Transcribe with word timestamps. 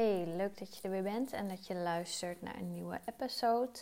Hey, 0.00 0.26
leuk 0.36 0.58
dat 0.58 0.76
je 0.76 0.82
er 0.82 0.90
weer 0.90 1.02
bent 1.02 1.32
en 1.32 1.48
dat 1.48 1.66
je 1.66 1.74
luistert 1.74 2.42
naar 2.42 2.56
een 2.56 2.72
nieuwe 2.72 3.00
episode. 3.04 3.78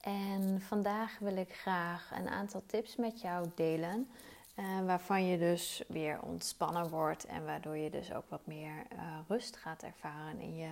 En 0.00 0.60
vandaag 0.60 1.18
wil 1.18 1.36
ik 1.36 1.54
graag 1.54 2.10
een 2.14 2.28
aantal 2.28 2.62
tips 2.66 2.96
met 2.96 3.20
jou 3.20 3.50
delen. 3.54 4.10
Uh, 4.56 4.64
waarvan 4.86 5.26
je 5.26 5.38
dus 5.38 5.84
weer 5.88 6.18
ontspannen 6.22 6.88
wordt 6.88 7.24
en 7.24 7.44
waardoor 7.44 7.76
je 7.76 7.90
dus 7.90 8.14
ook 8.14 8.24
wat 8.28 8.46
meer 8.46 8.86
uh, 8.92 8.98
rust 9.28 9.56
gaat 9.56 9.82
ervaren 9.82 10.40
in 10.40 10.56
je 10.56 10.70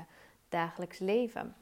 dagelijks 0.48 0.98
leven. 0.98 1.54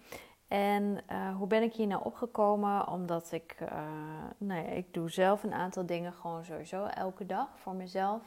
En 0.48 1.00
uh, 1.12 1.36
hoe 1.36 1.46
ben 1.46 1.62
ik 1.62 1.72
hier 1.72 1.86
nou 1.86 2.04
opgekomen? 2.04 2.88
Omdat 2.88 3.32
ik, 3.32 3.56
nou 4.38 4.62
ja, 4.62 4.68
ik 4.68 4.94
doe 4.94 5.10
zelf 5.10 5.42
een 5.42 5.54
aantal 5.54 5.86
dingen 5.86 6.12
gewoon 6.12 6.44
sowieso 6.44 6.84
elke 6.84 7.26
dag 7.26 7.48
voor 7.56 7.74
mezelf. 7.74 8.22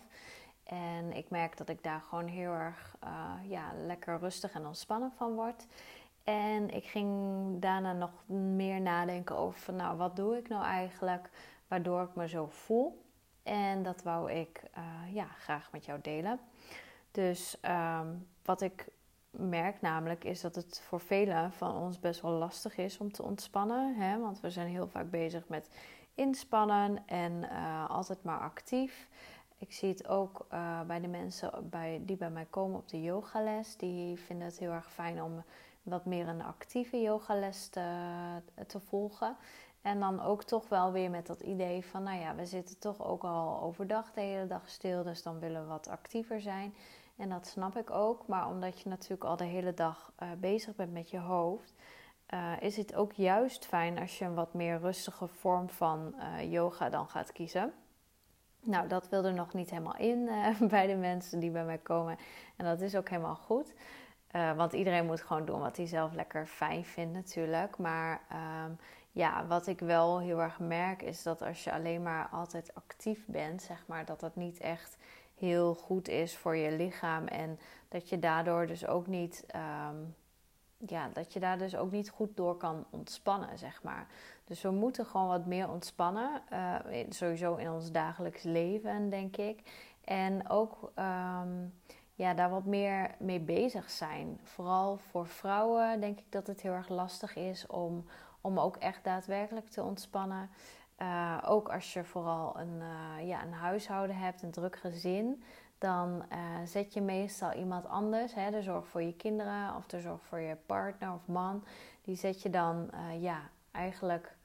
En 0.64 1.14
ik 1.14 1.30
merk 1.30 1.57
dat 1.57 1.70
ik 1.70 1.84
daar 1.84 2.02
gewoon 2.09 2.27
heel 2.27 2.52
erg 2.52 2.95
uh, 3.04 3.50
ja, 3.50 3.71
lekker 3.86 4.20
rustig 4.20 4.54
en 4.54 4.66
ontspannen 4.66 5.12
van 5.12 5.34
word. 5.34 5.68
En 6.23 6.70
ik 6.70 6.85
ging 6.85 7.12
daarna 7.62 7.94
nog 7.94 8.27
meer 8.27 8.81
nadenken 8.81 9.38
over 9.38 9.59
van, 9.59 9.76
nou, 9.76 9.98
wat 9.98 10.16
doe 10.16 10.38
ik 10.38 10.49
nou 10.49 10.63
eigenlijk 10.63 11.30
waardoor 11.68 12.04
ik 12.04 12.16
me 12.16 12.27
zo 12.27 12.48
voel. 12.49 13.02
En 13.44 13.84
dat 13.84 14.04
wou 14.04 14.31
ik 14.31 14.63
uh, 14.77 15.13
ja, 15.13 15.26
graag 15.26 15.71
met 15.71 15.85
jou 15.85 15.99
delen. 16.02 16.40
Dus 17.12 17.57
um, 18.02 18.27
wat 18.43 18.62
ik 18.62 18.88
merk 19.30 19.82
namelijk 19.82 20.23
is 20.23 20.41
dat 20.41 20.55
het 20.55 20.82
voor 20.88 20.99
velen 20.99 21.52
van 21.52 21.76
ons 21.76 21.99
best 21.99 22.21
wel 22.21 22.32
lastig 22.32 22.77
is 22.77 22.98
om 22.98 23.12
te 23.12 23.23
ontspannen. 23.23 23.95
Hè? 23.95 24.20
Want 24.20 24.40
we 24.40 24.49
zijn 24.49 24.68
heel 24.68 24.88
vaak 24.88 25.09
bezig 25.09 25.48
met 25.48 25.70
inspannen 26.16 27.04
en 27.05 27.32
uh, 27.32 27.90
altijd 27.90 28.23
maar 28.23 28.40
actief. 28.40 29.09
Ik 29.63 29.73
zie 29.73 29.90
het 29.90 30.08
ook 30.08 30.45
uh, 30.53 30.81
bij 30.81 30.99
de 30.99 31.08
mensen 31.08 31.70
bij, 31.70 32.02
die 32.05 32.17
bij 32.17 32.30
mij 32.30 32.45
komen 32.49 32.80
op 32.80 32.90
de 32.90 33.02
yogales. 33.02 33.77
Die 33.77 34.17
vinden 34.17 34.48
het 34.48 34.59
heel 34.59 34.71
erg 34.71 34.91
fijn 34.91 35.21
om 35.21 35.44
wat 35.84 36.05
meer 36.05 36.27
een 36.27 36.44
actieve 36.44 37.02
yogales 37.02 37.68
te, 37.68 38.79
volgen. 38.79 39.35
En 39.82 39.99
dan 39.99 40.21
ook 40.21 40.43
toch 40.43 40.70
wel 40.70 40.91
weer 40.91 41.10
met 41.10 41.27
dat 41.27 41.41
idee 41.41 41.85
van, 41.85 42.04
nou 42.04 42.20
ja, 42.20 42.35
we 42.35 42.46
zitten 42.46 42.79
toch 42.79 43.05
ook 43.05 43.23
al 43.23 43.62
overdag 43.62 44.13
de 44.13 44.21
hele 44.21 44.48
dag 44.48 44.70
stil, 44.70 45.04
dus 45.04 45.23
dan 45.23 45.40
willen 45.40 45.62
we 45.62 45.68
wat 45.68 45.88
actiever 45.88 46.41
zijn. 46.41 46.73
En 47.16 47.29
dat 47.29 47.48
snap 47.48 47.77
ik 47.77 47.91
ook, 47.91 48.27
maar 48.27 48.48
omdat 48.48 48.79
je 48.79 48.90
natuurlijk 48.90 49.23
al 49.23 49.38
de 49.38 49.43
hele 49.43 49.73
dag 49.73 50.12
uh, 50.23 50.32
bezig 50.38 50.76
bent 50.76 50.93
met 50.93 51.10
je 51.10 51.20
hoofd, 51.20 51.73
uh, 52.34 52.51
is 52.60 52.77
het 52.77 52.95
ook 52.95 53.13
juist 53.13 53.66
fijn 53.66 53.99
als 53.99 54.18
je 54.18 54.26
een 54.26 54.35
wat 54.35 54.54
meer 54.54 54.79
rustige 54.79 55.27
vorm 55.27 55.70
van 55.70 56.16
yoga 56.49 56.90
dan 56.90 57.10
gaat 57.10 57.32
kiezen. 57.32 57.73
Nou, 58.66 58.88
dat 58.88 59.10
wil 59.10 59.26
er 59.26 59.34
nog 59.34 59.54
niet 59.54 59.70
helemaal 59.70 59.98
in 59.98 60.18
uh, 60.18 60.62
bij 60.70 60.88
de 60.88 60.96
mensen 60.96 61.40
die 61.40 61.52
bij 61.52 61.66
mij 61.66 61.78
komen. 61.78 62.18
En 62.56 62.66
dat 62.66 62.82
is 62.82 62.96
ook 62.96 63.10
helemaal 63.10 63.36
goed. 63.36 63.74
Uh, 64.36 64.56
want 64.56 64.74
iedereen 64.74 65.06
moet 65.06 65.22
gewoon 65.22 65.46
doen 65.46 65.59
wat 65.59 65.78
hij 65.78 65.88
zelf 65.88 66.14
lekker 66.14 66.46
fijn 66.46 66.86
vindt 66.86 67.14
natuurlijk. 67.14 67.78
Maar 67.78 68.22
um, 68.66 68.78
ja, 69.12 69.46
wat 69.47 69.68
ik 69.68 69.80
wel 69.80 70.19
heel 70.19 70.41
erg 70.41 70.59
merk 70.59 71.02
is 71.02 71.24
dat 71.24 71.41
als 71.41 71.64
je 71.64 71.74
alleen 71.74 72.02
maar 72.02 72.28
altijd 72.31 72.75
actief 72.75 73.25
bent, 73.25 73.62
zeg 73.62 73.84
maar, 73.88 74.06
dat 74.06 74.19
dat 74.19 74.36
niet 74.36 74.59
echt 74.59 74.97
heel 75.36 75.75
goed 75.75 76.08
is 76.08 76.38
voor 76.38 76.56
je 76.56 76.72
lichaam. 76.72 77.28
En 77.28 77.59
dat 77.90 78.09
je 78.09 78.19
daardoor 78.19 78.68
dus 78.68 78.88
ook 78.88 79.08
niet 79.08 79.46
um, 79.56 80.16
ja, 80.88 81.09
dat 81.13 81.34
je 81.34 81.39
daar 81.39 81.57
dus 81.57 81.75
ook 81.75 81.91
niet 81.91 82.09
goed 82.09 82.38
door 82.38 82.57
kan 82.57 82.85
ontspannen, 82.89 83.57
zeg 83.57 83.84
maar. 83.84 84.07
Dus 84.45 84.62
we 84.62 84.72
moeten 84.72 85.06
gewoon 85.06 85.28
wat 85.28 85.45
meer 85.45 85.69
ontspannen. 85.69 86.41
Uh, 86.53 86.75
sowieso 87.09 87.56
in 87.56 87.72
ons 87.72 87.91
dagelijks 87.91 88.44
leven, 88.44 89.09
denk 89.09 89.38
ik. 89.38 89.61
En 90.03 90.50
ook 90.50 90.91
um, 90.95 91.73
ja, 92.16 92.34
daar 92.34 92.50
wat 92.50 92.66
meer 92.66 93.16
mee 93.19 93.39
bezig 93.39 93.89
zijn. 93.89 94.39
Vooral 94.44 94.97
voor 94.97 95.28
vrouwen 95.28 96.00
denk 96.00 96.19
ik 96.19 96.31
dat 96.31 96.47
het 96.47 96.61
heel 96.61 96.72
erg 96.73 96.89
lastig 96.89 97.35
is 97.35 97.67
om, 97.67 98.06
om 98.41 98.59
ook 98.59 98.78
echt 98.78 99.03
daadwerkelijk 99.03 99.69
te 99.69 99.84
ontspannen. 99.84 100.50
Uh, 100.97 101.38
ook 101.45 101.69
als 101.69 101.93
je 101.93 102.03
vooral 102.03 102.59
een, 102.59 102.81
uh, 102.81 103.27
ja, 103.27 103.43
een 103.43 103.53
huishouden 103.53 104.16
hebt, 104.16 104.41
een 104.41 104.51
druk 104.51 104.75
gezin 104.75 105.43
dan 105.83 106.25
uh, 106.31 106.38
zet 106.66 106.94
je 106.94 107.01
meestal 107.01 107.53
iemand 107.53 107.88
anders, 107.88 108.33
hè, 108.33 108.51
de 108.51 108.61
zorg 108.61 108.88
voor 108.88 109.01
je 109.01 109.16
kinderen 109.16 109.75
of 109.75 109.85
de 109.88 110.01
zorg 110.01 110.21
voor 110.21 110.39
je 110.39 110.55
partner 110.66 111.13
of 111.13 111.27
man, 111.27 111.63
die 112.01 112.16
zet 112.16 112.41
je 112.41 112.49
dan 112.49 112.89
uh, 112.94 113.21
ja, 113.21 113.49
eigenlijk 113.71 114.35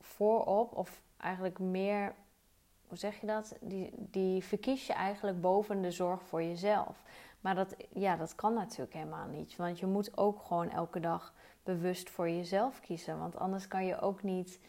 voorop 0.00 0.76
of 0.76 1.00
eigenlijk 1.16 1.58
meer, 1.58 2.14
hoe 2.88 2.98
zeg 2.98 3.20
je 3.20 3.26
dat? 3.26 3.56
Die, 3.60 3.90
die 3.96 4.44
verkies 4.44 4.86
je 4.86 4.92
eigenlijk 4.92 5.40
boven 5.40 5.82
de 5.82 5.90
zorg 5.90 6.22
voor 6.22 6.42
jezelf. 6.42 7.02
Maar 7.40 7.54
dat, 7.54 7.76
ja, 7.92 8.16
dat 8.16 8.34
kan 8.34 8.54
natuurlijk 8.54 8.92
helemaal 8.94 9.26
niet, 9.26 9.56
want 9.56 9.78
je 9.78 9.86
moet 9.86 10.16
ook 10.16 10.42
gewoon 10.42 10.70
elke 10.70 11.00
dag 11.00 11.32
bewust 11.62 12.10
voor 12.10 12.28
jezelf 12.28 12.80
kiezen, 12.80 13.18
want 13.18 13.36
anders 13.38 13.68
kan 13.68 13.86
je 13.86 14.00
ook 14.00 14.22
niet 14.22 14.60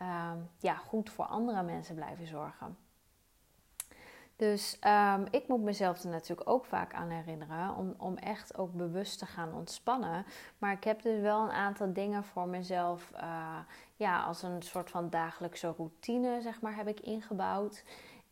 uh, 0.00 0.32
ja, 0.58 0.74
goed 0.74 1.10
voor 1.10 1.24
andere 1.24 1.62
mensen 1.62 1.94
blijven 1.94 2.26
zorgen. 2.26 2.76
Dus 4.42 4.78
um, 4.86 5.24
ik 5.30 5.48
moet 5.48 5.62
mezelf 5.62 6.02
er 6.02 6.08
natuurlijk 6.08 6.50
ook 6.50 6.64
vaak 6.64 6.94
aan 6.94 7.08
herinneren 7.08 7.76
om, 7.76 7.94
om 7.98 8.16
echt 8.16 8.58
ook 8.58 8.72
bewust 8.72 9.18
te 9.18 9.26
gaan 9.26 9.54
ontspannen. 9.54 10.24
Maar 10.58 10.72
ik 10.72 10.84
heb 10.84 11.02
dus 11.02 11.20
wel 11.20 11.42
een 11.42 11.50
aantal 11.50 11.92
dingen 11.92 12.24
voor 12.24 12.48
mezelf, 12.48 13.12
uh, 13.14 13.58
ja, 13.96 14.22
als 14.22 14.42
een 14.42 14.62
soort 14.62 14.90
van 14.90 15.10
dagelijkse 15.10 15.74
routine, 15.76 16.40
zeg 16.40 16.60
maar, 16.60 16.76
heb 16.76 16.88
ik 16.88 17.00
ingebouwd. 17.00 17.84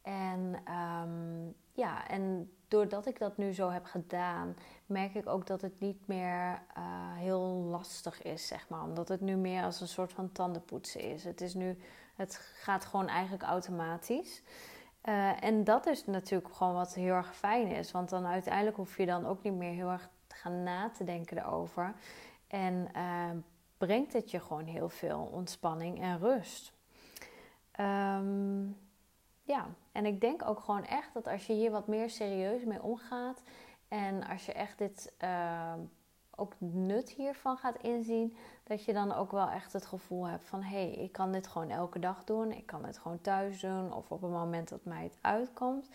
En 0.02 0.62
um, 1.02 1.54
ja, 1.72 2.08
en 2.08 2.50
doordat 2.68 3.06
ik 3.06 3.18
dat 3.18 3.36
nu 3.36 3.52
zo 3.52 3.68
heb 3.68 3.84
gedaan, 3.84 4.56
merk 4.86 5.14
ik 5.14 5.28
ook 5.28 5.46
dat 5.46 5.60
het 5.60 5.80
niet 5.80 6.06
meer 6.06 6.62
uh, 6.76 7.14
heel 7.14 7.46
lastig 7.70 8.22
is, 8.22 8.46
zeg 8.46 8.68
maar. 8.68 8.82
Omdat 8.82 9.08
het 9.08 9.20
nu 9.20 9.36
meer 9.36 9.64
als 9.64 9.80
een 9.80 9.88
soort 9.88 10.12
van 10.12 10.32
tandenpoetsen 10.32 11.00
is. 11.00 11.24
Het 11.24 11.40
is 11.40 11.54
nu, 11.54 11.78
het 12.14 12.36
gaat 12.36 12.84
gewoon 12.84 13.08
eigenlijk 13.08 13.42
automatisch. 13.42 14.42
Uh, 15.04 15.42
en 15.42 15.64
dat 15.64 15.86
is 15.86 16.06
natuurlijk 16.06 16.54
gewoon 16.54 16.74
wat 16.74 16.94
heel 16.94 17.14
erg 17.14 17.36
fijn 17.36 17.66
is. 17.66 17.90
Want 17.92 18.08
dan 18.08 18.26
uiteindelijk 18.26 18.76
hoef 18.76 18.96
je 18.96 19.06
dan 19.06 19.26
ook 19.26 19.42
niet 19.42 19.54
meer 19.54 19.72
heel 19.72 19.88
erg 19.88 20.08
te 20.26 20.36
gaan 20.36 20.62
na 20.62 20.90
te 20.90 21.04
denken 21.04 21.38
erover. 21.38 21.94
En 22.46 22.88
uh, 22.96 23.30
brengt 23.78 24.12
het 24.12 24.30
je 24.30 24.40
gewoon 24.40 24.64
heel 24.64 24.88
veel 24.88 25.28
ontspanning 25.32 26.00
en 26.00 26.18
rust. 26.18 26.72
Um, 27.80 28.78
ja, 29.42 29.66
en 29.92 30.06
ik 30.06 30.20
denk 30.20 30.48
ook 30.48 30.60
gewoon 30.60 30.84
echt 30.84 31.14
dat 31.14 31.26
als 31.26 31.46
je 31.46 31.52
hier 31.52 31.70
wat 31.70 31.86
meer 31.86 32.10
serieus 32.10 32.64
mee 32.64 32.82
omgaat. 32.82 33.42
En 33.88 34.26
als 34.28 34.46
je 34.46 34.52
echt 34.52 34.78
dit 34.78 35.12
uh, 35.24 35.72
ook 36.36 36.52
nut 36.58 37.10
hiervan 37.10 37.56
gaat 37.56 37.82
inzien, 37.82 38.36
dat 38.70 38.84
je 38.84 38.92
dan 38.92 39.12
ook 39.12 39.30
wel 39.30 39.48
echt 39.48 39.72
het 39.72 39.86
gevoel 39.86 40.28
hebt 40.28 40.48
van 40.48 40.62
hé, 40.62 40.90
hey, 40.90 40.92
ik 40.92 41.12
kan 41.12 41.32
dit 41.32 41.46
gewoon 41.46 41.70
elke 41.70 41.98
dag 41.98 42.24
doen. 42.24 42.52
Ik 42.52 42.66
kan 42.66 42.84
het 42.84 42.98
gewoon 42.98 43.20
thuis 43.20 43.60
doen 43.60 43.92
of 43.92 44.10
op 44.10 44.22
het 44.22 44.30
moment 44.30 44.68
dat 44.68 44.84
mij 44.84 45.02
het 45.02 45.18
uitkomt. 45.20 45.88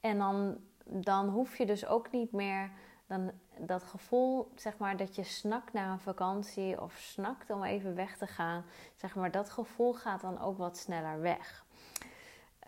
En 0.00 0.18
dan, 0.18 0.56
dan 0.84 1.28
hoef 1.28 1.56
je 1.56 1.66
dus 1.66 1.86
ook 1.86 2.10
niet 2.10 2.32
meer 2.32 2.70
dan 3.06 3.30
dat 3.58 3.82
gevoel, 3.82 4.52
zeg 4.54 4.78
maar, 4.78 4.96
dat 4.96 5.14
je 5.14 5.24
snakt 5.24 5.72
naar 5.72 5.90
een 5.90 6.00
vakantie 6.00 6.80
of 6.80 6.94
snakt 6.98 7.50
om 7.50 7.64
even 7.64 7.94
weg 7.94 8.16
te 8.16 8.26
gaan. 8.26 8.64
Zeg 8.96 9.14
maar, 9.14 9.30
dat 9.30 9.50
gevoel 9.50 9.94
gaat 9.94 10.20
dan 10.20 10.40
ook 10.40 10.58
wat 10.58 10.76
sneller 10.76 11.20
weg. 11.20 11.64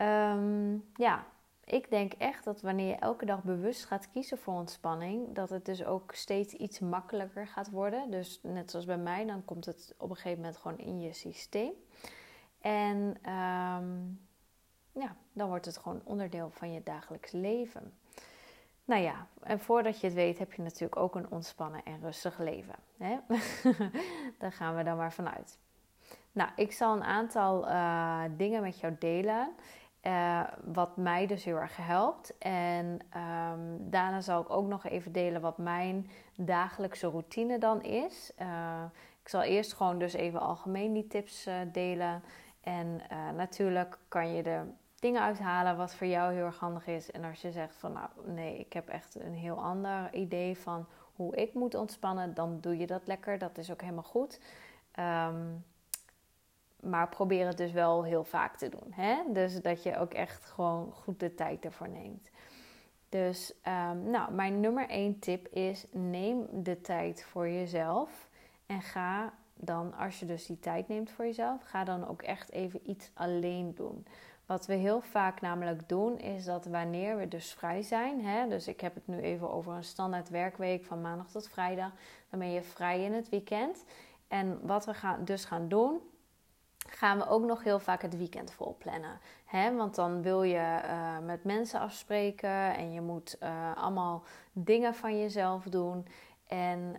Um, 0.01 0.85
ja, 0.95 1.25
ik 1.73 1.91
denk 1.91 2.13
echt 2.13 2.45
dat 2.45 2.61
wanneer 2.61 2.89
je 2.89 2.95
elke 2.95 3.25
dag 3.25 3.43
bewust 3.43 3.85
gaat 3.85 4.11
kiezen 4.11 4.39
voor 4.39 4.55
ontspanning, 4.55 5.35
dat 5.35 5.51
het 5.51 5.65
dus 5.65 5.85
ook 5.85 6.15
steeds 6.15 6.55
iets 6.55 6.79
makkelijker 6.79 7.47
gaat 7.47 7.71
worden. 7.71 8.11
Dus 8.11 8.41
net 8.43 8.71
zoals 8.71 8.87
bij 8.87 8.99
mij, 8.99 9.27
dan 9.27 9.45
komt 9.45 9.65
het 9.65 9.95
op 9.99 10.11
een 10.11 10.17
gegeven 10.17 10.39
moment 10.39 10.57
gewoon 10.57 10.79
in 10.79 11.01
je 11.01 11.13
systeem. 11.13 11.73
En 12.61 12.97
um, 13.33 14.21
ja, 14.93 15.17
dan 15.33 15.49
wordt 15.49 15.67
het 15.67 15.77
gewoon 15.77 16.01
onderdeel 16.05 16.51
van 16.51 16.73
je 16.73 16.83
dagelijks 16.83 17.31
leven. 17.31 17.95
Nou 18.85 19.03
ja, 19.03 19.27
en 19.43 19.61
voordat 19.61 20.01
je 20.01 20.07
het 20.07 20.17
weet, 20.17 20.39
heb 20.39 20.53
je 20.53 20.63
natuurlijk 20.63 20.97
ook 20.97 21.15
een 21.15 21.31
ontspannen 21.31 21.85
en 21.85 22.01
rustig 22.01 22.39
leven. 22.39 22.75
Hè? 22.97 23.19
Daar 24.39 24.53
gaan 24.53 24.77
we 24.77 24.83
dan 24.83 24.97
maar 24.97 25.13
vanuit. 25.13 25.59
Nou, 26.33 26.51
ik 26.57 26.73
zal 26.73 26.97
een 26.97 27.05
aantal 27.05 27.69
uh, 27.69 28.23
dingen 28.37 28.63
met 28.63 28.81
jou 28.81 28.97
delen. 28.99 29.55
Uh, 30.07 30.43
wat 30.65 30.97
mij 30.97 31.27
dus 31.27 31.45
heel 31.45 31.57
erg 31.57 31.77
helpt. 31.77 32.39
En 32.39 32.99
um, 33.17 33.91
daarna 33.91 34.21
zal 34.21 34.41
ik 34.41 34.51
ook 34.51 34.67
nog 34.67 34.87
even 34.87 35.13
delen 35.13 35.41
wat 35.41 35.59
mijn 35.59 36.11
dagelijkse 36.37 37.09
routine 37.09 37.59
dan 37.59 37.83
is. 37.83 38.33
Uh, 38.41 38.83
ik 39.23 39.29
zal 39.29 39.43
eerst 39.43 39.73
gewoon 39.73 39.99
dus 39.99 40.13
even 40.13 40.41
algemeen 40.41 40.93
die 40.93 41.07
tips 41.07 41.47
uh, 41.47 41.55
delen. 41.73 42.23
En 42.61 43.01
natuurlijk 43.37 43.99
kan 44.09 44.35
je 44.35 44.43
er 44.43 44.67
dingen 45.01 45.23
uithalen 45.23 45.77
wat 45.77 45.95
voor 45.95 46.07
jou 46.07 46.33
heel 46.33 46.45
erg 46.45 46.59
handig 46.59 46.87
is. 46.87 47.11
En 47.11 47.25
als 47.25 47.43
je 47.43 47.53
zegt 47.53 47.77
van 47.77 47.93
nou 47.93 48.09
nee, 48.25 48.59
ik 48.59 48.73
heb 48.73 48.89
echt 48.89 49.15
een 49.15 49.35
heel 49.35 49.63
ander 49.63 50.15
idee 50.15 50.59
van 50.59 50.87
hoe 51.15 51.37
ik 51.37 51.55
moet 51.55 51.75
ontspannen, 51.75 52.35
dan 52.35 52.61
doe 52.61 52.79
je 52.79 52.87
dat 52.87 53.03
lekker. 53.05 53.39
Dat 53.39 53.59
is 53.59 53.71
ook 53.71 53.81
helemaal 53.81 54.03
goed. 54.03 54.41
Um, 54.99 55.65
maar 56.83 57.09
probeer 57.09 57.47
het 57.47 57.57
dus 57.57 57.73
wel 57.73 58.05
heel 58.05 58.25
vaak 58.25 58.57
te 58.57 58.69
doen. 58.69 58.93
Hè? 58.93 59.17
Dus 59.29 59.61
dat 59.61 59.83
je 59.83 59.99
ook 59.99 60.13
echt 60.13 60.45
gewoon 60.45 60.93
goed 60.93 61.21
de 61.21 61.35
tijd 61.35 61.65
ervoor 61.65 61.89
neemt. 61.89 62.31
Dus 63.09 63.55
ehm, 63.63 64.11
nou, 64.11 64.33
mijn 64.33 64.61
nummer 64.61 64.89
één 64.89 65.19
tip 65.19 65.49
is: 65.49 65.87
neem 65.91 66.47
de 66.53 66.81
tijd 66.81 67.25
voor 67.25 67.49
jezelf 67.49 68.29
en 68.67 68.83
ga 68.83 69.33
dan, 69.55 69.95
als 69.95 70.21
je 70.21 70.27
dus 70.27 70.47
die 70.47 70.59
tijd 70.59 70.89
neemt 70.89 71.11
voor 71.11 71.25
jezelf, 71.25 71.63
ga 71.63 71.85
dan 71.85 72.09
ook 72.09 72.23
echt 72.23 72.51
even 72.51 72.91
iets 72.91 73.11
alleen 73.15 73.75
doen. 73.75 74.07
Wat 74.47 74.67
we 74.67 74.75
heel 74.75 75.01
vaak 75.01 75.41
namelijk 75.41 75.89
doen, 75.89 76.19
is 76.19 76.45
dat 76.45 76.67
wanneer 76.67 77.17
we 77.17 77.29
dus 77.29 77.53
vrij 77.53 77.83
zijn, 77.83 78.25
hè, 78.25 78.49
dus 78.49 78.69
ik 78.69 78.81
heb 78.81 78.95
het 78.95 79.07
nu 79.07 79.19
even 79.19 79.51
over 79.51 79.73
een 79.73 79.85
standaard 79.85 80.29
werkweek 80.29 80.85
van 80.85 81.01
maandag 81.01 81.31
tot 81.31 81.49
vrijdag, 81.49 81.93
dan 82.31 82.39
ben 82.39 82.51
je 82.51 82.63
vrij 82.63 83.05
in 83.05 83.13
het 83.13 83.29
weekend. 83.29 83.85
En 84.29 84.67
wat 84.67 84.85
we 84.85 84.95
gaan, 84.95 85.25
dus 85.25 85.45
gaan 85.45 85.69
doen, 85.69 86.01
gaan 86.95 87.19
we 87.19 87.29
ook 87.29 87.45
nog 87.45 87.63
heel 87.63 87.79
vaak 87.79 88.03
het 88.03 88.17
weekend 88.17 88.53
vol 88.53 88.77
plannen. 88.79 89.21
Hè? 89.45 89.75
Want 89.77 89.95
dan 89.95 90.23
wil 90.23 90.43
je 90.43 90.81
uh, 90.85 91.19
met 91.19 91.45
mensen 91.45 91.81
afspreken 91.81 92.77
en 92.77 92.93
je 92.93 93.01
moet 93.01 93.37
uh, 93.43 93.77
allemaal 93.77 94.23
dingen 94.53 94.95
van 94.95 95.21
jezelf 95.21 95.65
doen. 95.65 96.07
En, 96.47 96.97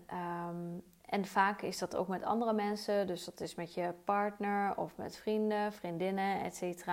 um, 0.50 0.84
en 1.06 1.26
vaak 1.26 1.62
is 1.62 1.78
dat 1.78 1.96
ook 1.96 2.08
met 2.08 2.24
andere 2.24 2.54
mensen. 2.54 3.08
Dus 3.08 3.26
dat 3.26 3.42
is 3.42 3.56
met 3.56 3.74
je 3.74 3.94
partner 4.04 4.78
of 4.78 4.98
met 4.98 5.18
vrienden, 5.18 5.74
vriendinnen, 5.74 6.44
etc. 6.44 6.86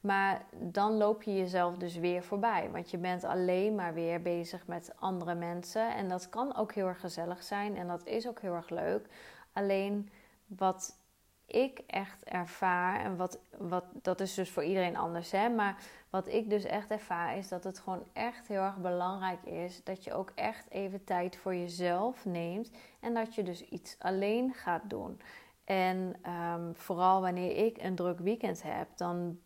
Maar 0.00 0.44
dan 0.50 0.96
loop 0.96 1.22
je 1.22 1.36
jezelf 1.36 1.76
dus 1.76 1.96
weer 1.96 2.22
voorbij. 2.22 2.70
Want 2.70 2.90
je 2.90 2.98
bent 2.98 3.24
alleen 3.24 3.74
maar 3.74 3.94
weer 3.94 4.22
bezig 4.22 4.66
met 4.66 4.92
andere 4.98 5.34
mensen. 5.34 5.94
En 5.94 6.08
dat 6.08 6.28
kan 6.28 6.56
ook 6.56 6.72
heel 6.72 6.86
erg 6.86 7.00
gezellig 7.00 7.42
zijn. 7.42 7.76
En 7.76 7.86
dat 7.86 8.06
is 8.06 8.28
ook 8.28 8.40
heel 8.40 8.54
erg 8.54 8.70
leuk. 8.70 9.06
Alleen 9.52 10.10
wat 10.46 11.04
ik 11.46 11.80
echt 11.86 12.24
ervaar, 12.24 13.00
en 13.00 13.16
wat, 13.16 13.38
wat, 13.58 13.84
dat 14.02 14.20
is 14.20 14.34
dus 14.34 14.50
voor 14.50 14.64
iedereen 14.64 14.96
anders, 14.96 15.30
hè, 15.30 15.48
maar 15.48 15.76
wat 16.10 16.28
ik 16.28 16.50
dus 16.50 16.64
echt 16.64 16.90
ervaar 16.90 17.36
is 17.36 17.48
dat 17.48 17.64
het 17.64 17.78
gewoon 17.78 18.02
echt 18.12 18.48
heel 18.48 18.62
erg 18.62 18.76
belangrijk 18.76 19.42
is 19.42 19.84
dat 19.84 20.04
je 20.04 20.14
ook 20.14 20.32
echt 20.34 20.70
even 20.70 21.04
tijd 21.04 21.36
voor 21.36 21.54
jezelf 21.54 22.24
neemt 22.24 22.70
en 23.00 23.14
dat 23.14 23.34
je 23.34 23.42
dus 23.42 23.64
iets 23.64 23.96
alleen 23.98 24.54
gaat 24.54 24.82
doen. 24.84 25.20
En 25.64 26.16
um, 26.30 26.76
vooral 26.76 27.20
wanneer 27.20 27.66
ik 27.66 27.82
een 27.82 27.94
druk 27.94 28.18
weekend 28.18 28.62
heb, 28.62 28.88
dan, 28.96 29.38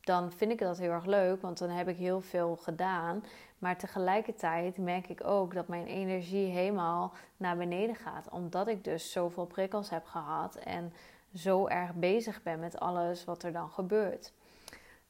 dan 0.00 0.32
vind 0.32 0.52
ik 0.52 0.58
dat 0.58 0.78
heel 0.78 0.90
erg 0.90 1.04
leuk, 1.04 1.42
want 1.42 1.58
dan 1.58 1.70
heb 1.70 1.88
ik 1.88 1.96
heel 1.96 2.20
veel 2.20 2.56
gedaan. 2.56 3.24
Maar 3.58 3.78
tegelijkertijd 3.78 4.78
merk 4.78 5.08
ik 5.08 5.24
ook 5.24 5.54
dat 5.54 5.68
mijn 5.68 5.86
energie 5.86 6.46
helemaal 6.46 7.12
naar 7.36 7.56
beneden 7.56 7.96
gaat, 7.96 8.28
omdat 8.30 8.68
ik 8.68 8.84
dus 8.84 9.12
zoveel 9.12 9.46
prikkels 9.46 9.90
heb 9.90 10.04
gehad 10.04 10.56
en 10.56 10.92
zo 11.34 11.66
erg 11.66 11.94
bezig 11.94 12.42
ben 12.42 12.60
met 12.60 12.78
alles 12.78 13.24
wat 13.24 13.42
er 13.42 13.52
dan 13.52 13.70
gebeurt. 13.70 14.32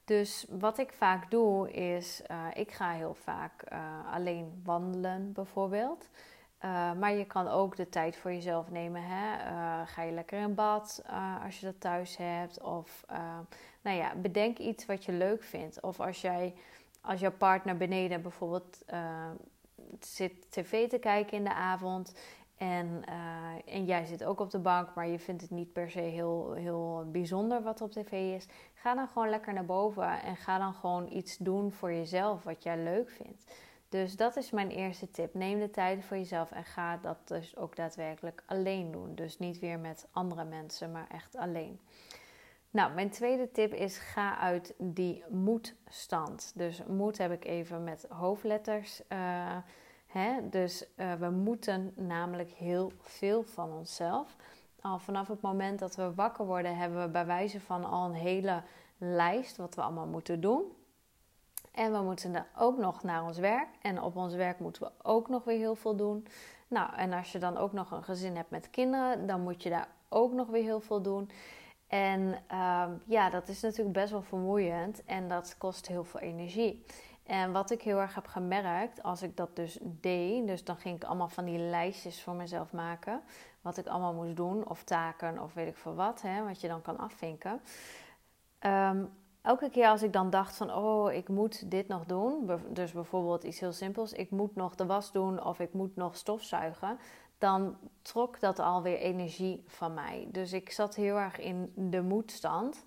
Dus 0.05 0.45
wat 0.49 0.77
ik 0.77 0.91
vaak 0.91 1.31
doe 1.31 1.71
is, 1.71 2.21
uh, 2.31 2.45
ik 2.53 2.71
ga 2.71 2.91
heel 2.91 3.13
vaak 3.13 3.71
uh, 3.73 4.13
alleen 4.13 4.61
wandelen 4.63 5.33
bijvoorbeeld. 5.33 6.09
Uh, 6.65 6.93
maar 6.93 7.13
je 7.13 7.25
kan 7.25 7.47
ook 7.47 7.75
de 7.75 7.89
tijd 7.89 8.15
voor 8.15 8.31
jezelf 8.31 8.71
nemen. 8.71 9.03
Hè? 9.03 9.37
ga 9.85 10.01
je 10.01 10.11
lekker 10.11 10.39
in 10.39 10.55
bad 10.55 11.03
als 11.43 11.59
je 11.59 11.65
dat 11.65 11.79
thuis 11.79 12.17
hebt. 12.17 12.61
Of 12.61 13.05
nou 13.81 13.97
ja, 13.97 14.15
bedenk 14.15 14.57
iets 14.57 14.85
wat 14.85 15.05
je 15.05 15.11
leuk 15.11 15.43
vindt. 15.43 15.81
Of 15.81 15.99
als 15.99 16.21
jij 16.21 16.53
als 17.01 17.19
jouw 17.19 17.31
partner 17.31 17.77
beneden 17.77 18.21
bijvoorbeeld 18.21 18.83
zit 19.99 20.51
tv 20.51 20.89
te 20.89 20.97
kijken 20.97 21.37
in 21.37 21.43
de 21.43 21.53
avond 21.53 22.13
en, 22.63 23.01
uh, 23.09 23.73
en 23.75 23.85
jij 23.85 24.05
zit 24.05 24.23
ook 24.23 24.39
op 24.39 24.49
de 24.49 24.59
bank, 24.59 24.95
maar 24.95 25.07
je 25.07 25.19
vindt 25.19 25.41
het 25.41 25.51
niet 25.51 25.73
per 25.73 25.89
se 25.89 25.99
heel, 25.99 26.53
heel 26.53 27.05
bijzonder 27.11 27.61
wat 27.61 27.81
op 27.81 27.91
tv 27.91 28.35
is. 28.35 28.47
Ga 28.73 28.95
dan 28.95 29.07
gewoon 29.07 29.29
lekker 29.29 29.53
naar 29.53 29.65
boven 29.65 30.21
en 30.21 30.35
ga 30.35 30.57
dan 30.57 30.73
gewoon 30.73 31.11
iets 31.11 31.37
doen 31.37 31.71
voor 31.71 31.93
jezelf 31.93 32.43
wat 32.43 32.63
jij 32.63 32.77
leuk 32.77 33.09
vindt. 33.09 33.45
Dus 33.89 34.15
dat 34.15 34.35
is 34.35 34.51
mijn 34.51 34.69
eerste 34.69 35.11
tip. 35.11 35.33
Neem 35.33 35.59
de 35.59 35.69
tijd 35.69 36.05
voor 36.05 36.17
jezelf 36.17 36.51
en 36.51 36.63
ga 36.63 36.97
dat 36.97 37.27
dus 37.27 37.57
ook 37.57 37.75
daadwerkelijk 37.75 38.43
alleen 38.45 38.91
doen. 38.91 39.15
Dus 39.15 39.39
niet 39.39 39.59
weer 39.59 39.79
met 39.79 40.07
andere 40.11 40.43
mensen, 40.43 40.91
maar 40.91 41.07
echt 41.09 41.35
alleen. 41.35 41.79
Nou, 42.69 42.93
mijn 42.93 43.09
tweede 43.09 43.51
tip 43.51 43.73
is 43.73 43.97
ga 43.97 44.37
uit 44.37 44.73
die 44.77 45.23
moedstand. 45.29 46.51
Dus 46.55 46.83
moed 46.83 47.17
heb 47.17 47.31
ik 47.31 47.45
even 47.45 47.83
met 47.83 48.05
hoofdletters 48.09 49.01
uh, 49.09 49.57
Dus 50.49 50.85
uh, 50.95 51.13
we 51.13 51.29
moeten 51.29 51.93
namelijk 51.95 52.49
heel 52.49 52.91
veel 53.01 53.43
van 53.43 53.71
onszelf. 53.71 54.35
Al 54.81 54.99
vanaf 54.99 55.27
het 55.27 55.41
moment 55.41 55.79
dat 55.79 55.95
we 55.95 56.13
wakker 56.13 56.45
worden, 56.45 56.77
hebben 56.77 57.01
we 57.01 57.09
bij 57.09 57.25
wijze 57.25 57.59
van 57.59 57.83
al 57.85 58.05
een 58.05 58.13
hele 58.13 58.63
lijst 58.97 59.57
wat 59.57 59.75
we 59.75 59.81
allemaal 59.81 60.07
moeten 60.07 60.41
doen. 60.41 60.63
En 61.71 61.91
we 61.91 62.01
moeten 62.01 62.31
dan 62.31 62.45
ook 62.57 62.77
nog 62.77 63.03
naar 63.03 63.23
ons 63.23 63.37
werk. 63.37 63.67
En 63.81 64.01
op 64.01 64.15
ons 64.15 64.33
werk 64.33 64.59
moeten 64.59 64.83
we 64.83 64.91
ook 65.01 65.29
nog 65.29 65.43
weer 65.43 65.57
heel 65.57 65.75
veel 65.75 65.95
doen. 65.95 66.27
Nou, 66.67 66.95
en 66.95 67.13
als 67.13 67.31
je 67.31 67.39
dan 67.39 67.57
ook 67.57 67.73
nog 67.73 67.91
een 67.91 68.03
gezin 68.03 68.35
hebt 68.35 68.49
met 68.49 68.69
kinderen, 68.69 69.27
dan 69.27 69.41
moet 69.41 69.63
je 69.63 69.69
daar 69.69 69.87
ook 70.09 70.33
nog 70.33 70.47
weer 70.47 70.63
heel 70.63 70.79
veel 70.79 71.01
doen. 71.01 71.29
En 71.87 72.21
uh, 72.51 72.85
ja, 73.05 73.29
dat 73.29 73.47
is 73.47 73.61
natuurlijk 73.61 73.95
best 73.95 74.11
wel 74.11 74.21
vermoeiend 74.21 75.03
en 75.05 75.27
dat 75.27 75.55
kost 75.57 75.87
heel 75.87 76.03
veel 76.03 76.19
energie. 76.19 76.83
En 77.23 77.51
wat 77.51 77.71
ik 77.71 77.81
heel 77.81 77.99
erg 77.99 78.15
heb 78.15 78.27
gemerkt 78.27 79.03
als 79.03 79.21
ik 79.21 79.37
dat 79.37 79.55
dus 79.55 79.79
deed, 79.81 80.47
dus 80.47 80.63
dan 80.63 80.77
ging 80.77 80.95
ik 80.95 81.03
allemaal 81.03 81.29
van 81.29 81.45
die 81.45 81.59
lijstjes 81.59 82.23
voor 82.23 82.33
mezelf 82.33 82.73
maken, 82.73 83.21
wat 83.61 83.77
ik 83.77 83.87
allemaal 83.87 84.13
moest 84.13 84.35
doen, 84.35 84.67
of 84.67 84.83
taken 84.83 85.41
of 85.41 85.53
weet 85.53 85.67
ik 85.67 85.77
veel 85.77 85.95
wat, 85.95 86.21
hè, 86.21 86.43
wat 86.43 86.61
je 86.61 86.67
dan 86.67 86.81
kan 86.81 86.97
afvinken. 86.97 87.61
Um, 88.59 89.09
elke 89.41 89.69
keer 89.69 89.87
als 89.87 90.03
ik 90.03 90.13
dan 90.13 90.29
dacht 90.29 90.55
van, 90.55 90.73
oh, 90.73 91.11
ik 91.11 91.29
moet 91.29 91.71
dit 91.71 91.87
nog 91.87 92.05
doen, 92.05 92.51
dus 92.69 92.91
bijvoorbeeld 92.91 93.43
iets 93.43 93.59
heel 93.59 93.73
simpels, 93.73 94.13
ik 94.13 94.29
moet 94.29 94.55
nog 94.55 94.75
de 94.75 94.85
was 94.85 95.11
doen 95.11 95.43
of 95.43 95.59
ik 95.59 95.73
moet 95.73 95.95
nog 95.95 96.15
stofzuigen, 96.15 96.97
dan 97.37 97.77
trok 98.01 98.39
dat 98.39 98.59
alweer 98.59 98.97
energie 98.97 99.63
van 99.67 99.93
mij. 99.93 100.27
Dus 100.31 100.53
ik 100.53 100.71
zat 100.71 100.95
heel 100.95 101.15
erg 101.15 101.39
in 101.39 101.73
de 101.75 102.01
moedstand. 102.01 102.83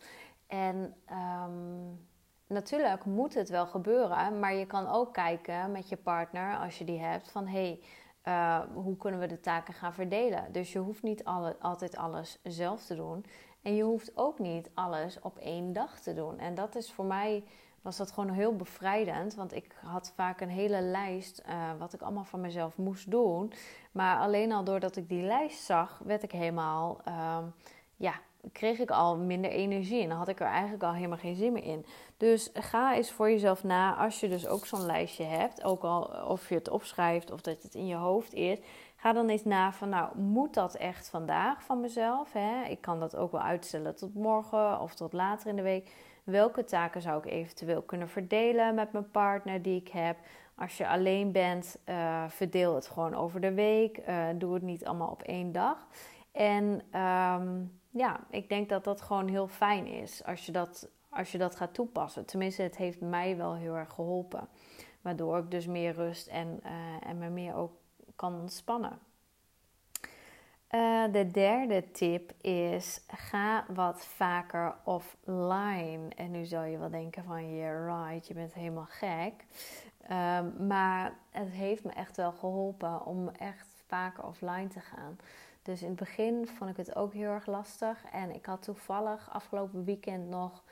En 0.47 0.95
um, 1.11 2.07
natuurlijk 2.47 3.05
moet 3.05 3.35
het 3.35 3.49
wel 3.49 3.67
gebeuren, 3.67 4.39
maar 4.39 4.55
je 4.55 4.67
kan 4.67 4.89
ook 4.89 5.13
kijken 5.13 5.73
met 5.73 5.89
je 5.89 5.97
partner, 5.97 6.57
als 6.57 6.79
je 6.79 6.85
die 6.85 6.99
hebt, 7.01 7.31
van 7.31 7.47
hey, 7.47 7.81
uh, 8.29 8.61
hoe 8.75 8.97
kunnen 8.97 9.21
we 9.21 9.27
de 9.27 9.41
taken 9.41 9.75
gaan 9.75 9.95
verdelen? 9.95 10.53
Dus 10.53 10.73
je 10.73 10.79
hoeft 10.79 11.03
niet 11.03 11.25
altijd 11.61 11.97
alles 11.97 12.39
zelf 12.43 12.85
te 12.85 12.95
doen. 12.95 13.25
En 13.63 13.75
je 13.75 13.83
hoeft 13.83 14.17
ook 14.17 14.39
niet 14.39 14.71
alles 14.75 15.21
op 15.21 15.39
één 15.39 15.73
dag 15.73 16.01
te 16.01 16.15
doen. 16.15 16.39
En 16.39 16.55
dat 16.55 16.75
is 16.75 16.93
voor 16.93 17.05
mij, 17.05 17.45
was 17.83 17.97
dat 17.97 18.11
gewoon 18.11 18.31
heel 18.31 18.57
bevrijdend. 18.57 19.35
Want 19.35 19.55
ik 19.55 19.75
had 19.83 20.13
vaak 20.15 20.41
een 20.41 20.49
hele 20.49 20.81
lijst 20.81 21.43
uh, 21.49 21.71
wat 21.79 21.93
ik 21.93 22.03
allemaal 22.03 22.25
van 22.25 22.41
mezelf 22.41 22.77
moest 22.77 23.11
doen. 23.11 23.53
Maar 23.93 24.19
alleen 24.19 24.53
al 24.53 24.65
doordat 24.65 24.97
ik 24.97 25.09
die 25.09 25.23
lijst 25.23 25.65
zag, 25.65 26.01
werd 26.05 26.23
ik 26.23 26.33
helemaal, 26.33 27.01
uh, 27.09 27.39
ja, 27.97 28.15
kreeg 28.53 28.79
ik 28.79 28.91
al 28.91 29.17
minder 29.17 29.51
energie. 29.51 30.03
En 30.03 30.09
dan 30.09 30.19
had 30.19 30.29
ik 30.29 30.41
er 30.41 30.47
eigenlijk 30.47 30.83
al 30.83 30.93
helemaal 30.93 31.19
geen 31.19 31.37
zin 31.37 31.53
meer 31.53 31.65
in. 31.65 31.87
Dus 32.17 32.51
ga 32.55 32.95
eens 32.95 33.11
voor 33.11 33.31
jezelf 33.31 33.65
na, 33.65 33.97
als 33.97 34.21
je 34.21 34.29
dus 34.29 34.47
ook 34.47 34.67
zo'n 34.67 34.87
lijstje 34.87 35.25
hebt, 35.25 35.65
ook 35.65 35.83
al 35.83 36.03
of 36.29 36.49
je 36.49 36.55
het 36.55 36.71
opschrijft 36.71 37.31
of 37.31 37.41
dat 37.41 37.63
het 37.63 37.75
in 37.75 37.87
je 37.87 37.95
hoofd 37.95 38.35
is. 38.35 38.59
Ga 38.97 39.13
dan 39.13 39.29
eens 39.29 39.45
na 39.45 39.73
van, 39.73 39.89
nou, 39.89 40.19
moet 40.19 40.55
dat 40.55 40.75
echt 40.75 41.09
vandaag 41.09 41.63
van 41.63 41.81
mezelf? 41.81 42.33
Hè? 42.33 42.65
Ik 42.65 42.81
kan 42.81 43.01
dat 43.01 43.17
ook 43.17 43.33
wel 43.33 43.41
uitstellen 43.41 43.97
tot 43.97 44.15
morgen 44.15 44.81
of 44.81 44.95
tot 44.95 45.13
later 45.13 45.49
in 45.49 45.57
de 45.57 45.63
week. 45.63 45.91
Welke 46.25 46.65
taken 46.65 47.03
zou 47.03 47.19
ik 47.19 47.33
eventueel 47.33 47.83
kunnen 47.83 48.09
verdelen 48.09 48.75
met 48.75 48.93
mijn 48.93 49.11
partner 49.11 49.63
die 49.63 49.81
ik 49.81 49.89
heb? 49.89 50.17
Als 50.55 50.77
je 50.77 50.89
alleen 50.89 51.33
bent, 51.33 51.79
uh, 51.89 52.25
verdeel 52.29 52.75
het 52.75 52.87
gewoon 52.87 53.15
over 53.15 53.41
de 53.41 53.53
week. 53.55 53.99
Uh, 54.09 54.25
doe 54.35 54.55
het 54.55 54.63
niet 54.63 54.85
allemaal 54.85 55.11
op 55.11 55.23
één 55.23 55.53
dag. 55.53 55.87
En 56.33 56.83
um, 57.01 57.81
ja, 57.97 58.21
ik 58.31 58.49
denk 58.49 58.69
dat 58.69 58.85
dat 58.85 59.01
gewoon 59.01 59.29
heel 59.29 59.49
fijn 59.49 59.87
is 59.87 60.25
als 60.25 60.47
je 60.47 60.53
dat, 60.53 60.89
als 61.09 61.33
je 61.33 61.39
dat 61.39 61.57
gaat 61.57 61.75
toepassen. 61.75 62.27
Tenminste, 62.27 62.63
het 62.63 62.77
heeft 62.77 63.01
mij 63.01 63.37
wel 63.37 63.55
heel 63.55 63.75
erg 63.75 63.93
geholpen. 63.93 64.49
Waardoor 65.01 65.39
ik 65.39 65.51
dus 65.51 65.67
meer 65.67 65.93
rust 65.93 66.27
en, 66.27 66.61
uh, 66.65 66.71
en 67.09 67.19
me 67.19 67.29
meer 67.29 67.55
ook 67.55 67.73
kan 68.17 68.41
ontspannen. 68.41 68.99
Uh, 70.71 71.05
de 71.13 71.31
derde 71.31 71.91
tip 71.91 72.33
is: 72.41 73.05
ga 73.07 73.65
wat 73.69 74.07
vaker 74.07 74.75
offline. 74.85 76.09
En 76.17 76.31
nu 76.31 76.45
zou 76.45 76.67
je 76.67 76.79
wel 76.79 76.91
denken: 76.91 77.25
van 77.25 77.57
yeah, 77.57 78.09
right, 78.09 78.27
je 78.27 78.35
bent 78.35 78.55
helemaal 78.55 78.89
gek. 78.89 79.45
Um, 80.11 80.67
maar 80.67 81.19
het 81.31 81.49
heeft 81.49 81.85
me 81.85 81.93
echt 81.93 82.17
wel 82.17 82.33
geholpen 82.33 83.07
om 83.07 83.29
echt 83.29 83.85
vaker 83.87 84.25
offline 84.25 84.69
te 84.69 84.81
gaan. 84.81 85.19
Dus 85.67 85.83
in 85.83 85.89
het 85.89 85.97
begin 85.97 86.47
vond 86.47 86.71
ik 86.71 86.77
het 86.77 86.97
ook 86.97 87.13
heel 87.13 87.31
erg 87.31 87.47
lastig. 87.47 88.05
En 88.13 88.35
ik 88.35 88.47
had 88.47 88.63
toevallig 88.63 89.31
afgelopen 89.33 89.85
weekend 89.85 90.29
nog 90.29 90.65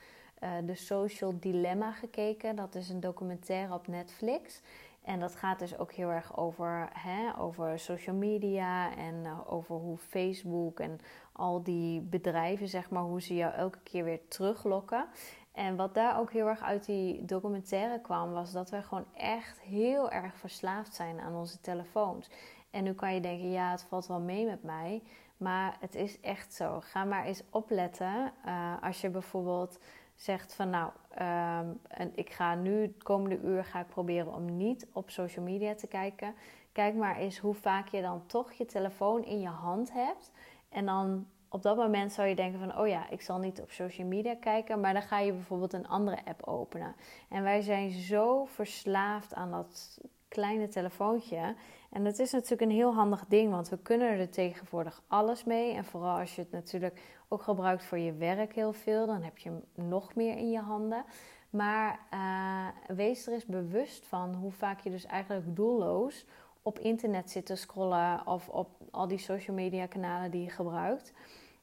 uh, 0.43 0.57
The 0.57 0.75
Social 0.75 1.39
Dilemma 1.39 1.91
gekeken. 1.91 2.55
Dat 2.55 2.75
is 2.75 2.89
een 2.89 2.99
documentaire 2.99 3.73
op 3.73 3.87
Netflix. 3.87 4.61
En 5.03 5.19
dat 5.19 5.35
gaat 5.35 5.59
dus 5.59 5.77
ook 5.77 5.91
heel 5.91 6.09
erg 6.09 6.37
over, 6.37 6.89
hè, 6.93 7.39
over 7.39 7.79
social 7.79 8.15
media 8.15 8.95
en 8.95 9.15
uh, 9.15 9.53
over 9.53 9.75
hoe 9.75 9.97
Facebook 9.97 10.79
en 10.79 10.99
al 11.31 11.63
die 11.63 12.01
bedrijven, 12.01 12.67
zeg 12.67 12.89
maar, 12.89 13.03
hoe 13.03 13.21
ze 13.21 13.35
jou 13.35 13.53
elke 13.53 13.79
keer 13.83 14.03
weer 14.03 14.27
teruglokken. 14.27 15.05
En 15.51 15.75
wat 15.75 15.93
daar 15.93 16.19
ook 16.19 16.31
heel 16.31 16.47
erg 16.47 16.61
uit 16.61 16.85
die 16.85 17.25
documentaire 17.25 18.01
kwam, 18.01 18.31
was 18.31 18.51
dat 18.51 18.69
we 18.69 18.81
gewoon 18.81 19.05
echt 19.13 19.59
heel 19.59 20.11
erg 20.11 20.37
verslaafd 20.37 20.93
zijn 20.95 21.19
aan 21.19 21.35
onze 21.35 21.61
telefoons. 21.61 22.29
En 22.75 22.83
nu 22.83 22.93
kan 22.93 23.13
je 23.13 23.19
denken, 23.19 23.51
ja, 23.51 23.71
het 23.71 23.83
valt 23.83 24.07
wel 24.07 24.19
mee 24.19 24.45
met 24.45 24.63
mij. 24.63 25.01
Maar 25.37 25.77
het 25.79 25.95
is 25.95 26.19
echt 26.19 26.53
zo. 26.53 26.79
Ga 26.79 27.03
maar 27.03 27.25
eens 27.25 27.43
opletten. 27.49 28.31
Uh, 28.45 28.73
als 28.81 29.01
je 29.01 29.09
bijvoorbeeld 29.09 29.79
zegt 30.15 30.53
van 30.53 30.69
nou, 30.69 30.91
um, 31.11 31.79
en 31.87 32.11
ik 32.15 32.29
ga 32.29 32.55
nu 32.55 32.81
het 32.81 33.03
komende 33.03 33.39
uur 33.39 33.65
ga 33.65 33.79
ik 33.79 33.87
proberen 33.87 34.33
om 34.33 34.57
niet 34.57 34.87
op 34.93 35.09
social 35.09 35.45
media 35.45 35.75
te 35.75 35.87
kijken. 35.87 36.35
Kijk 36.71 36.95
maar 36.95 37.17
eens 37.17 37.37
hoe 37.37 37.53
vaak 37.53 37.87
je 37.87 38.01
dan 38.01 38.23
toch 38.25 38.51
je 38.51 38.65
telefoon 38.65 39.25
in 39.25 39.39
je 39.39 39.47
hand 39.47 39.93
hebt. 39.93 40.31
En 40.69 40.85
dan 40.85 41.27
op 41.49 41.61
dat 41.61 41.77
moment 41.77 42.11
zou 42.11 42.27
je 42.27 42.35
denken 42.35 42.59
van, 42.59 42.77
oh 42.77 42.87
ja, 42.87 43.09
ik 43.09 43.21
zal 43.21 43.37
niet 43.37 43.61
op 43.61 43.71
social 43.71 44.07
media 44.07 44.35
kijken, 44.35 44.79
maar 44.79 44.93
dan 44.93 45.01
ga 45.01 45.19
je 45.19 45.31
bijvoorbeeld 45.33 45.73
een 45.73 45.87
andere 45.87 46.25
app 46.25 46.43
openen. 46.43 46.95
En 47.29 47.43
wij 47.43 47.61
zijn 47.61 47.91
zo 47.91 48.45
verslaafd 48.45 49.33
aan 49.33 49.51
dat 49.51 49.99
kleine 50.27 50.67
telefoontje. 50.67 51.55
En 51.95 52.03
dat 52.03 52.19
is 52.19 52.31
natuurlijk 52.31 52.61
een 52.61 52.77
heel 52.77 52.93
handig 52.93 53.25
ding, 53.27 53.51
want 53.51 53.69
we 53.69 53.77
kunnen 53.77 54.09
er 54.09 54.29
tegenwoordig 54.29 55.01
alles 55.07 55.43
mee. 55.43 55.73
En 55.73 55.85
vooral 55.85 56.19
als 56.19 56.35
je 56.35 56.41
het 56.41 56.51
natuurlijk 56.51 57.01
ook 57.27 57.41
gebruikt 57.41 57.85
voor 57.85 57.97
je 57.97 58.13
werk 58.13 58.55
heel 58.55 58.73
veel, 58.73 59.05
dan 59.05 59.21
heb 59.21 59.37
je 59.37 59.51
nog 59.73 60.15
meer 60.15 60.37
in 60.37 60.51
je 60.51 60.59
handen. 60.59 61.05
Maar 61.49 61.99
uh, 62.13 62.95
wees 62.95 63.27
er 63.27 63.33
eens 63.33 63.45
bewust 63.45 64.05
van 64.05 64.33
hoe 64.33 64.51
vaak 64.51 64.79
je 64.79 64.89
dus 64.89 65.05
eigenlijk 65.05 65.55
doelloos 65.55 66.25
op 66.61 66.79
internet 66.79 67.31
zit 67.31 67.45
te 67.45 67.55
scrollen 67.55 68.27
of 68.27 68.49
op 68.49 68.69
al 68.91 69.07
die 69.07 69.17
social 69.17 69.55
media 69.55 69.85
kanalen 69.85 70.31
die 70.31 70.43
je 70.43 70.49
gebruikt. 70.49 71.13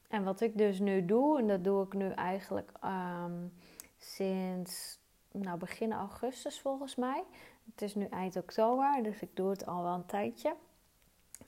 En 0.07 0.23
wat 0.23 0.41
ik 0.41 0.57
dus 0.57 0.79
nu 0.79 1.05
doe, 1.05 1.39
en 1.39 1.47
dat 1.47 1.63
doe 1.63 1.85
ik 1.85 1.93
nu 1.93 2.09
eigenlijk 2.09 2.71
um, 2.83 3.53
sinds 3.97 4.99
nou, 5.31 5.57
begin 5.57 5.93
augustus 5.93 6.59
volgens 6.59 6.95
mij. 6.95 7.23
Het 7.71 7.81
is 7.81 7.95
nu 7.95 8.05
eind 8.05 8.35
oktober, 8.35 9.03
dus 9.03 9.19
ik 9.19 9.35
doe 9.35 9.49
het 9.49 9.65
al 9.65 9.83
wel 9.83 9.93
een 9.93 10.05
tijdje. 10.05 10.55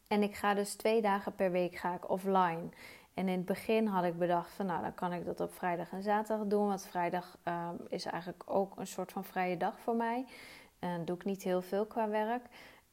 En 0.08 0.24
ik 0.24 0.36
ga 0.36 0.54
dus 0.54 0.74
twee 0.74 1.02
dagen 1.02 1.36
per 1.36 1.52
week 1.52 1.76
ga 1.76 1.94
ik 1.94 2.10
offline. 2.10 2.70
En 3.14 3.28
in 3.28 3.38
het 3.38 3.46
begin 3.46 3.88
had 3.88 4.04
ik 4.04 4.18
bedacht 4.18 4.52
van 4.52 4.66
nou 4.66 4.82
dan 4.82 4.94
kan 4.94 5.14
ik 5.14 5.26
dat 5.26 5.40
op 5.40 5.54
vrijdag 5.54 5.92
en 5.92 6.04
zaterdag 6.04 6.48
doen. 6.48 6.68
Want 6.68 6.86
vrijdag 6.86 7.38
um, 7.44 7.86
is 7.90 8.06
eigenlijk 8.06 8.44
ook 8.46 8.78
een 8.78 8.88
soort 8.88 9.12
van 9.12 9.24
vrije 9.24 9.58
dag 9.58 9.80
voor 9.80 9.96
mij. 9.96 10.26
En 10.80 11.06
doe 11.06 11.16
ik 11.16 11.26
niet 11.26 11.44
heel 11.44 11.62
veel 11.62 11.86
qua 11.86 12.10
werk. 12.10 12.46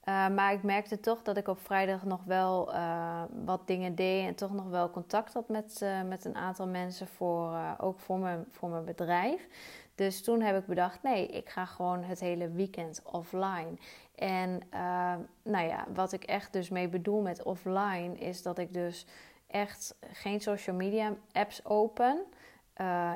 Uh, 0.05 0.29
maar 0.29 0.53
ik 0.53 0.63
merkte 0.63 1.01
toch 1.01 1.23
dat 1.23 1.37
ik 1.37 1.49
op 1.49 1.61
vrijdag 1.61 2.05
nog 2.05 2.25
wel 2.25 2.75
uh, 2.75 3.23
wat 3.45 3.67
dingen 3.67 3.95
deed 3.95 4.27
en 4.27 4.35
toch 4.35 4.53
nog 4.53 4.69
wel 4.69 4.91
contact 4.91 5.33
had 5.33 5.49
met, 5.49 5.81
uh, 5.83 6.03
met 6.03 6.25
een 6.25 6.37
aantal 6.37 6.67
mensen, 6.67 7.07
voor, 7.07 7.57
ook 7.79 8.01
voor 8.01 8.19
mijn, 8.19 8.45
voor 8.51 8.69
mijn 8.69 8.85
bedrijf. 8.85 9.49
Dus 9.95 10.23
toen 10.23 10.41
heb 10.41 10.59
ik 10.59 10.67
bedacht, 10.67 11.03
nee, 11.03 11.27
ik 11.27 11.49
ga 11.49 11.65
gewoon 11.65 12.03
het 12.03 12.21
hele 12.21 12.51
weekend 12.51 13.03
offline. 13.05 13.73
En 14.15 14.61
nou 15.43 15.67
ja, 15.67 15.87
wat 15.95 16.13
ik 16.13 16.25
echt 16.25 16.53
dus 16.53 16.69
mee 16.69 16.89
bedoel 16.89 17.21
met 17.21 17.43
offline 17.43 18.15
is 18.15 18.43
dat 18.43 18.59
ik 18.59 18.73
dus 18.73 19.07
echt 19.47 19.95
geen 20.13 20.41
social 20.41 20.77
media 20.77 21.15
apps 21.33 21.65
open. 21.65 22.25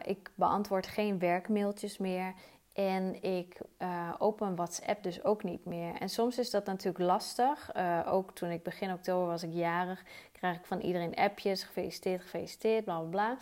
ik 0.04 0.30
beantwoord 0.34 0.86
geen 0.86 1.18
werkmailtjes 1.18 1.98
meer. 1.98 2.34
En 2.72 3.22
ik 3.22 3.60
uh, 3.78 4.14
open 4.18 4.56
WhatsApp 4.56 5.02
dus 5.02 5.24
ook 5.24 5.42
niet 5.42 5.64
meer. 5.64 5.94
En 5.94 6.08
soms 6.08 6.38
is 6.38 6.50
dat 6.50 6.66
natuurlijk 6.66 7.04
lastig. 7.04 7.70
Ook 8.06 8.34
toen 8.34 8.50
ik 8.50 8.62
begin 8.62 8.92
oktober 8.92 9.26
was 9.26 9.42
ik 9.42 9.52
jarig, 9.52 10.02
krijg 10.32 10.56
ik 10.56 10.64
van 10.64 10.80
iedereen 10.80 11.14
appjes. 11.14 11.62
Gefeliciteerd, 11.62 12.22
gefeliciteerd, 12.22 12.84
bla 12.84 12.98
bla 12.98 13.08
bla. 13.08 13.36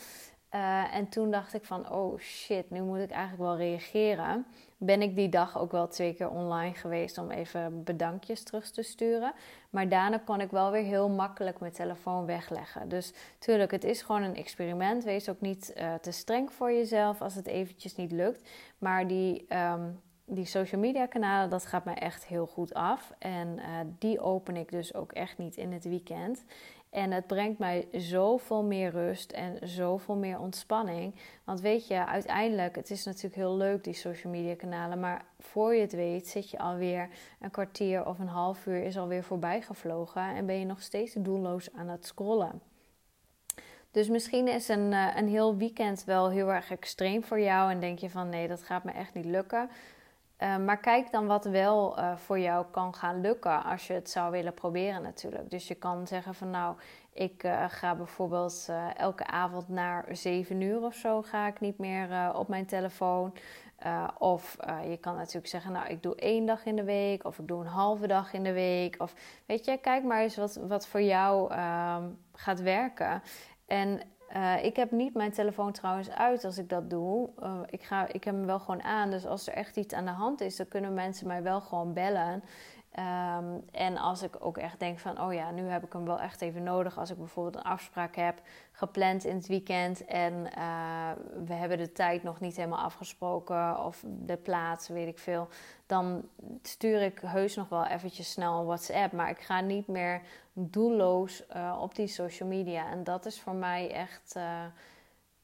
Uh, 0.55 0.95
en 0.95 1.09
toen 1.09 1.31
dacht 1.31 1.55
ik 1.55 1.65
van, 1.65 1.91
oh 1.91 2.19
shit, 2.19 2.71
nu 2.71 2.83
moet 2.83 2.99
ik 2.99 3.11
eigenlijk 3.11 3.43
wel 3.43 3.57
reageren. 3.57 4.47
Ben 4.77 5.03
ik 5.03 5.17
die 5.17 5.29
dag 5.29 5.59
ook 5.59 5.73
wel 5.73 5.89
twee 5.89 6.15
keer 6.15 6.31
online 6.31 6.75
geweest 6.75 7.19
om 7.19 7.31
even 7.31 7.85
bedankjes 7.85 8.43
terug 8.43 8.71
te 8.71 8.83
sturen. 8.83 9.33
Maar 9.71 9.89
daarna 9.89 10.19
kon 10.19 10.41
ik 10.41 10.51
wel 10.51 10.71
weer 10.71 10.83
heel 10.83 11.09
makkelijk 11.09 11.61
mijn 11.61 11.73
telefoon 11.73 12.27
wegleggen. 12.27 12.89
Dus 12.89 13.13
tuurlijk, 13.39 13.71
het 13.71 13.85
is 13.85 14.03
gewoon 14.03 14.23
een 14.23 14.37
experiment. 14.37 15.05
Wees 15.05 15.29
ook 15.29 15.41
niet 15.41 15.73
uh, 15.77 15.95
te 15.95 16.11
streng 16.11 16.53
voor 16.53 16.73
jezelf 16.73 17.23
als 17.23 17.35
het 17.35 17.47
eventjes 17.47 17.97
niet 17.97 18.13
lukt. 18.13 18.49
Maar 18.79 19.07
die, 19.07 19.47
um, 19.57 20.01
die 20.25 20.47
social 20.47 20.81
media 20.81 21.07
kanalen, 21.07 21.51
dat 21.51 21.67
gaat 21.67 21.85
mij 21.85 21.95
echt 21.95 22.27
heel 22.27 22.47
goed 22.47 22.75
af. 22.75 23.13
En 23.19 23.49
uh, 23.59 23.65
die 23.99 24.21
open 24.21 24.57
ik 24.57 24.71
dus 24.71 24.95
ook 24.95 25.13
echt 25.13 25.39
niet 25.39 25.57
in 25.57 25.73
het 25.73 25.85
weekend. 25.85 26.45
En 26.95 27.11
het 27.11 27.27
brengt 27.27 27.59
mij 27.59 27.89
zoveel 27.93 28.63
meer 28.63 28.91
rust 28.91 29.33
en 29.33 29.69
zoveel 29.69 30.17
meer 30.17 30.39
ontspanning. 30.39 31.15
Want 31.45 31.61
weet 31.61 31.87
je, 31.87 32.07
uiteindelijk, 32.07 32.77
het 32.77 32.91
is 32.91 33.05
natuurlijk 33.05 33.35
heel 33.35 33.57
leuk, 33.57 33.85
die 33.85 33.95
social 33.95 34.33
media 34.33 34.55
kanalen. 34.55 35.01
Maar 35.01 35.25
voor 35.39 35.75
je 35.75 35.81
het 35.81 35.93
weet, 35.93 36.29
zit 36.29 36.51
je 36.51 36.59
alweer 36.59 37.09
een 37.41 37.51
kwartier 37.51 38.07
of 38.07 38.19
een 38.19 38.29
half 38.29 38.67
uur 38.67 38.83
is 38.83 38.99
alweer 38.99 39.25
voorbij 39.25 39.63
gevlogen. 39.63 40.23
En 40.23 40.47
ben 40.47 40.59
je 40.59 40.65
nog 40.65 40.83
steeds 40.83 41.15
doelloos 41.19 41.73
aan 41.73 41.89
het 41.89 42.07
scrollen. 42.07 42.61
Dus 43.91 44.09
misschien 44.09 44.49
is 44.49 44.69
een, 44.69 44.93
eh, 44.93 45.17
een 45.17 45.29
heel 45.29 45.57
weekend 45.57 46.05
wel 46.05 46.31
heel 46.31 46.53
erg 46.53 46.71
extreem 46.71 47.25
voor 47.25 47.41
jou. 47.41 47.71
En 47.71 47.81
denk 47.81 47.99
je 47.99 48.11
van 48.11 48.29
nee, 48.29 48.49
dat 48.49 48.63
gaat 48.63 48.85
me 48.85 48.93
echt 48.93 49.15
niet 49.15 49.25
lukken. 49.25 49.71
Uh, 50.39 50.57
maar 50.57 50.79
kijk 50.81 51.11
dan 51.11 51.27
wat 51.27 51.45
wel 51.45 51.99
uh, 51.99 52.17
voor 52.17 52.39
jou 52.39 52.67
kan 52.71 52.95
gaan 52.95 53.21
lukken 53.21 53.65
als 53.65 53.87
je 53.87 53.93
het 53.93 54.11
zou 54.11 54.31
willen 54.31 54.55
proberen 54.55 55.03
natuurlijk. 55.03 55.51
Dus 55.51 55.69
je 55.69 55.75
kan 55.75 56.07
zeggen 56.07 56.35
van 56.35 56.51
nou, 56.51 56.77
ik 57.13 57.45
uh, 57.45 57.65
ga 57.69 57.95
bijvoorbeeld 57.95 58.69
elke 58.97 59.27
avond 59.27 59.69
naar 59.69 60.05
7 60.11 60.61
uur 60.61 60.83
of 60.83 60.95
zo 60.95 61.23
ga 61.23 61.47
ik 61.47 61.61
niet 61.61 61.79
meer 61.79 62.35
op 62.35 62.49
mijn 62.49 62.67
telefoon. 62.67 63.35
of 64.19 64.57
je 64.89 64.97
kan 64.97 65.17
natuurlijk 65.17 65.47
zeggen, 65.47 65.73
nou 65.73 65.87
ik 65.89 66.03
doe 66.03 66.15
één 66.15 66.47
dag 66.47 66.65
in 66.65 66.77
de 66.77 66.85
week 66.85 67.25
of 67.25 67.39
ik 67.39 67.49
doe 67.49 67.61
een 67.61 67.67
halve 67.67 68.07
dag 68.07 68.33
in 68.33 68.43
de 68.43 68.53
week. 68.53 68.95
Of 68.99 69.15
weet 69.47 69.65
je, 69.65 69.77
kijk 69.77 70.05
maar 70.05 70.23
eens 70.23 70.37
wat, 70.37 70.57
wat 70.57 70.87
voor 70.87 71.03
jou 71.03 71.53
ehm, 71.53 72.05
gaat 72.33 72.61
werken. 72.61 73.23
En 73.67 74.01
uh, 74.37 74.65
ik 74.65 74.77
heb 74.77 74.91
niet 74.91 75.15
mijn 75.15 75.33
telefoon 75.33 75.73
trouwens 75.73 76.11
uit 76.11 76.45
als 76.45 76.59
ik 76.59 76.69
dat 76.69 76.91
doe. 76.91 77.29
Uh, 77.43 77.61
ik, 77.71 77.83
ga, 77.83 78.07
ik 78.13 78.25
heb 78.25 78.35
hem 78.35 78.47
wel 78.47 78.59
gewoon 78.59 78.83
aan. 78.83 79.11
Dus 79.11 79.27
als 79.27 79.49
er 79.49 79.55
echt 79.55 79.77
iets 79.77 79.95
aan 79.95 80.05
de 80.05 80.11
hand 80.11 80.41
is, 80.41 80.57
dan 80.57 80.69
kunnen 80.69 80.95
mensen 80.95 81.27
mij 81.27 81.43
wel 81.43 81.61
gewoon 81.61 81.93
bellen. 81.93 82.43
Um, 82.99 83.65
en 83.73 83.97
als 83.99 84.23
ik 84.23 84.37
ook 84.39 84.59
echt 84.59 84.79
denk 84.79 84.99
van, 84.99 85.21
oh 85.21 85.33
ja, 85.33 85.51
nu 85.51 85.63
heb 85.63 85.85
ik 85.85 85.93
hem 85.93 86.05
wel 86.05 86.21
echt 86.21 86.41
even 86.41 86.63
nodig. 86.63 86.99
Als 86.99 87.11
ik 87.11 87.17
bijvoorbeeld 87.17 87.57
een 87.57 87.71
afspraak 87.71 88.17
heb 88.17 88.41
gepland 88.73 89.25
in 89.25 89.37
het 89.37 89.47
weekend 89.47 90.05
en 90.05 90.33
uh, 90.33 91.11
we 91.45 91.53
hebben 91.53 91.79
de 91.79 91.93
tijd 91.93 92.23
nog 92.23 92.41
niet 92.41 92.57
helemaal 92.57 92.79
afgesproken 92.85 93.85
of 93.85 94.05
de 94.07 94.37
plaats, 94.37 94.89
weet 94.89 95.09
ik 95.09 95.19
veel. 95.19 95.49
Dan 95.87 96.29
stuur 96.63 97.03
ik 97.03 97.19
heus 97.27 97.57
nog 97.57 97.69
wel 97.69 97.87
eventjes 97.87 98.31
snel 98.31 98.59
een 98.59 98.67
WhatsApp. 98.67 99.13
Maar 99.13 99.31
ik 99.31 99.41
ga 99.41 99.61
niet 99.61 99.87
meer 99.87 100.21
doelloos 100.53 101.45
uh, 101.57 101.79
op 101.81 101.95
die 101.95 102.07
social 102.07 102.49
media. 102.49 102.91
En 102.91 103.05
dat 103.05 103.27
is 103.27 103.41
voor 103.41 103.55
mij 103.55 103.93
echt 103.93 104.35
uh, 104.37 104.65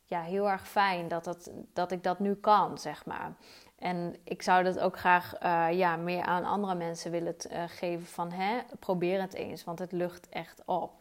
ja, 0.04 0.22
heel 0.22 0.50
erg 0.50 0.68
fijn 0.68 1.08
dat, 1.08 1.24
dat, 1.24 1.50
dat 1.72 1.92
ik 1.92 2.02
dat 2.02 2.18
nu 2.18 2.34
kan, 2.34 2.78
zeg 2.78 3.06
maar. 3.06 3.32
En 3.80 4.16
ik 4.24 4.42
zou 4.42 4.64
dat 4.64 4.78
ook 4.78 4.98
graag 4.98 5.42
uh, 5.42 5.66
ja, 5.72 5.96
meer 5.96 6.22
aan 6.22 6.44
andere 6.44 6.74
mensen 6.74 7.10
willen 7.10 7.34
uh, 7.52 7.62
geven 7.66 8.06
van 8.06 8.32
hè, 8.32 8.58
probeer 8.78 9.20
het 9.20 9.34
eens, 9.34 9.64
want 9.64 9.78
het 9.78 9.92
lucht 9.92 10.28
echt 10.28 10.62
op. 10.64 10.92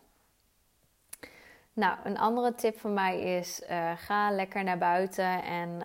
Nou, 1.74 1.98
een 2.04 2.18
andere 2.18 2.56
tip 2.56 2.80
van 2.80 2.94
mij 2.94 3.20
is 3.20 3.62
uh, 3.70 3.92
ga 3.96 4.32
lekker 4.32 4.64
naar 4.64 4.78
buiten 4.78 5.44
en, 5.44 5.82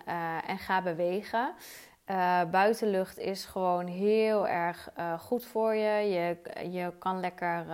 en 0.46 0.58
ga 0.58 0.82
bewegen. 0.82 1.54
buitenlucht 2.50 3.18
is 3.18 3.44
gewoon 3.44 3.86
heel 3.86 4.48
erg 4.48 4.88
goed 5.18 5.44
voor 5.44 5.74
je. 5.74 6.08
Je, 6.08 6.36
je 6.70 6.92
kan 6.98 7.20
lekker 7.20 7.66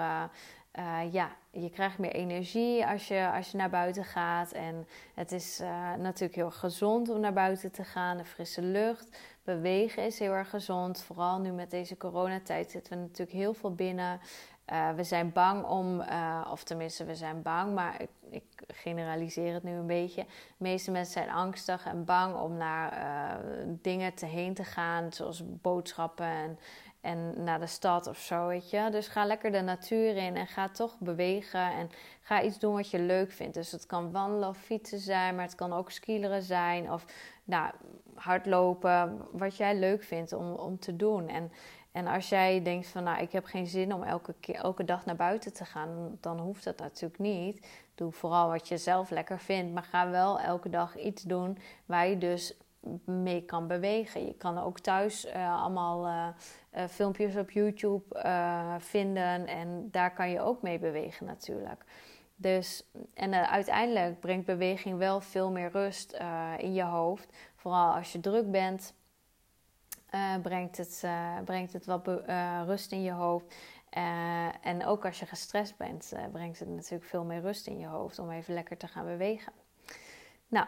ja, 1.12 1.36
je 1.50 1.70
krijgt 1.70 1.98
meer 1.98 2.12
energie 2.12 2.86
als 2.86 3.08
je, 3.08 3.30
als 3.34 3.50
je 3.50 3.56
naar 3.56 3.70
buiten 3.70 4.04
gaat. 4.04 4.52
En 4.52 4.86
het 5.14 5.32
is 5.32 5.60
uh, 5.60 5.94
natuurlijk 5.94 6.34
heel 6.34 6.50
gezond 6.50 7.08
om 7.08 7.20
naar 7.20 7.32
buiten 7.32 7.70
te 7.70 7.84
gaan. 7.84 8.16
De 8.16 8.24
frisse 8.24 8.62
lucht. 8.62 9.18
Bewegen 9.44 10.04
is 10.04 10.18
heel 10.18 10.32
erg 10.32 10.50
gezond. 10.50 11.02
Vooral 11.02 11.38
nu 11.38 11.50
met 11.50 11.70
deze 11.70 11.96
coronatijd 11.96 12.70
zitten 12.70 12.92
we 12.92 12.98
natuurlijk 12.98 13.38
heel 13.38 13.54
veel 13.54 13.74
binnen. 13.74 14.20
Uh, 14.72 14.90
we 14.90 15.04
zijn 15.04 15.32
bang 15.32 15.64
om, 15.64 16.02
of 16.50 16.64
tenminste, 16.64 17.04
we 17.04 17.14
zijn 17.14 17.42
bang, 17.42 17.74
maar 17.74 18.00
ik, 18.00 18.10
ik, 18.30 18.44
generaliseer 18.66 19.54
het 19.54 19.62
nu 19.62 19.72
een 19.72 19.86
beetje. 19.86 20.22
De 20.22 20.28
meeste 20.58 20.90
mensen 20.90 21.12
zijn 21.12 21.30
angstig 21.30 21.86
en 21.86 22.04
bang 22.04 22.36
om 22.36 22.56
naar 22.56 23.40
dingen 23.66 24.14
te 24.14 24.26
heen 24.26 24.54
te 24.54 24.64
gaan, 24.64 25.12
zoals 25.12 25.42
boodschappen 25.60 26.26
en, 26.26 26.58
en 27.00 27.42
naar 27.44 27.60
de 27.60 27.66
stad 27.66 28.06
of 28.06 28.18
zo, 28.18 28.46
weet 28.46 28.70
je. 28.70 28.88
Dus 28.90 29.08
ga 29.08 29.24
lekker 29.24 29.52
de 29.52 29.60
natuur 29.60 30.16
in 30.16 30.36
en 30.36 30.46
ga 30.46 30.68
toch 30.68 30.98
bewegen 30.98 31.72
en 31.72 31.90
ga 32.20 32.42
iets 32.42 32.58
doen 32.58 32.74
wat 32.74 32.90
je 32.90 32.98
leuk 32.98 33.32
vindt. 33.32 33.54
Dus 33.54 33.72
het 33.72 33.86
kan 33.86 34.12
wandelen 34.12 34.48
of 34.48 34.58
fietsen 34.58 34.98
zijn, 34.98 35.34
maar 35.34 35.44
het 35.44 35.54
kan 35.54 35.72
ook 35.72 35.90
skileren 35.90 36.42
zijn 36.42 36.92
of 36.92 37.04
nou, 37.44 37.72
hardlopen, 38.14 39.26
wat 39.32 39.56
jij 39.56 39.76
leuk 39.76 40.02
vindt 40.02 40.32
om, 40.32 40.52
om 40.52 40.78
te 40.78 40.96
doen. 40.96 41.28
En, 41.28 41.52
en 41.92 42.06
als 42.06 42.28
jij 42.28 42.62
denkt 42.62 42.86
van, 42.86 43.02
nou, 43.04 43.22
ik 43.22 43.32
heb 43.32 43.44
geen 43.44 43.66
zin 43.66 43.94
om 43.94 44.02
elke, 44.02 44.34
keer, 44.40 44.54
elke 44.54 44.84
dag 44.84 45.04
naar 45.04 45.16
buiten 45.16 45.52
te 45.52 45.64
gaan, 45.64 46.18
dan 46.20 46.38
hoeft 46.38 46.64
dat 46.64 46.78
natuurlijk 46.78 47.20
niet. 47.20 47.66
Doe 47.94 48.12
vooral 48.12 48.48
wat 48.48 48.68
je 48.68 48.76
zelf 48.76 49.10
lekker 49.10 49.38
vindt, 49.38 49.72
maar 49.72 49.82
ga 49.82 50.10
wel 50.10 50.40
elke 50.40 50.70
dag 50.70 50.98
iets 50.98 51.22
doen 51.22 51.58
waar 51.86 52.08
je 52.08 52.18
dus 52.18 52.54
mee 53.04 53.44
kan 53.44 53.66
bewegen. 53.66 54.26
Je 54.26 54.34
kan 54.34 54.58
ook 54.58 54.78
thuis 54.78 55.26
uh, 55.26 55.62
allemaal 55.62 56.06
uh, 56.06 56.86
filmpjes 56.88 57.36
op 57.36 57.50
YouTube 57.50 58.04
vinden 58.78 59.46
en 59.46 59.88
daar 59.90 60.12
kan 60.12 60.30
je 60.30 60.40
ook 60.40 60.62
mee 60.62 60.78
bewegen 60.78 61.26
natuurlijk. 61.26 61.84
Dus, 62.36 62.90
en 63.14 63.48
uiteindelijk 63.48 64.20
brengt 64.20 64.46
beweging 64.46 64.98
wel 64.98 65.20
veel 65.20 65.50
meer 65.50 65.70
rust 65.70 66.18
in 66.58 66.72
je 66.74 66.82
hoofd. 66.82 67.36
Vooral 67.54 67.94
als 67.94 68.12
je 68.12 68.20
druk 68.20 68.50
bent, 68.50 68.94
brengt, 70.42 70.76
het, 70.76 71.04
brengt 71.44 71.72
het 71.72 71.86
wat 71.86 72.06
rust 72.66 72.92
in 72.92 73.02
je 73.02 73.12
hoofd. 73.12 73.54
en 74.60 74.86
ook 74.86 75.04
als 75.04 75.18
je 75.18 75.26
gestrest 75.26 75.76
bent, 75.76 76.12
brengt 76.32 76.58
het 76.58 76.68
natuurlijk 76.68 77.04
veel 77.04 77.24
meer 77.24 77.40
rust 77.40 77.66
in 77.66 77.78
je 77.78 77.86
hoofd 77.86 78.18
om 78.18 78.30
even 78.30 78.54
lekker 78.54 78.76
te 78.76 78.88
gaan 78.88 79.04
bewegen. 79.04 79.52
Nou, 80.48 80.66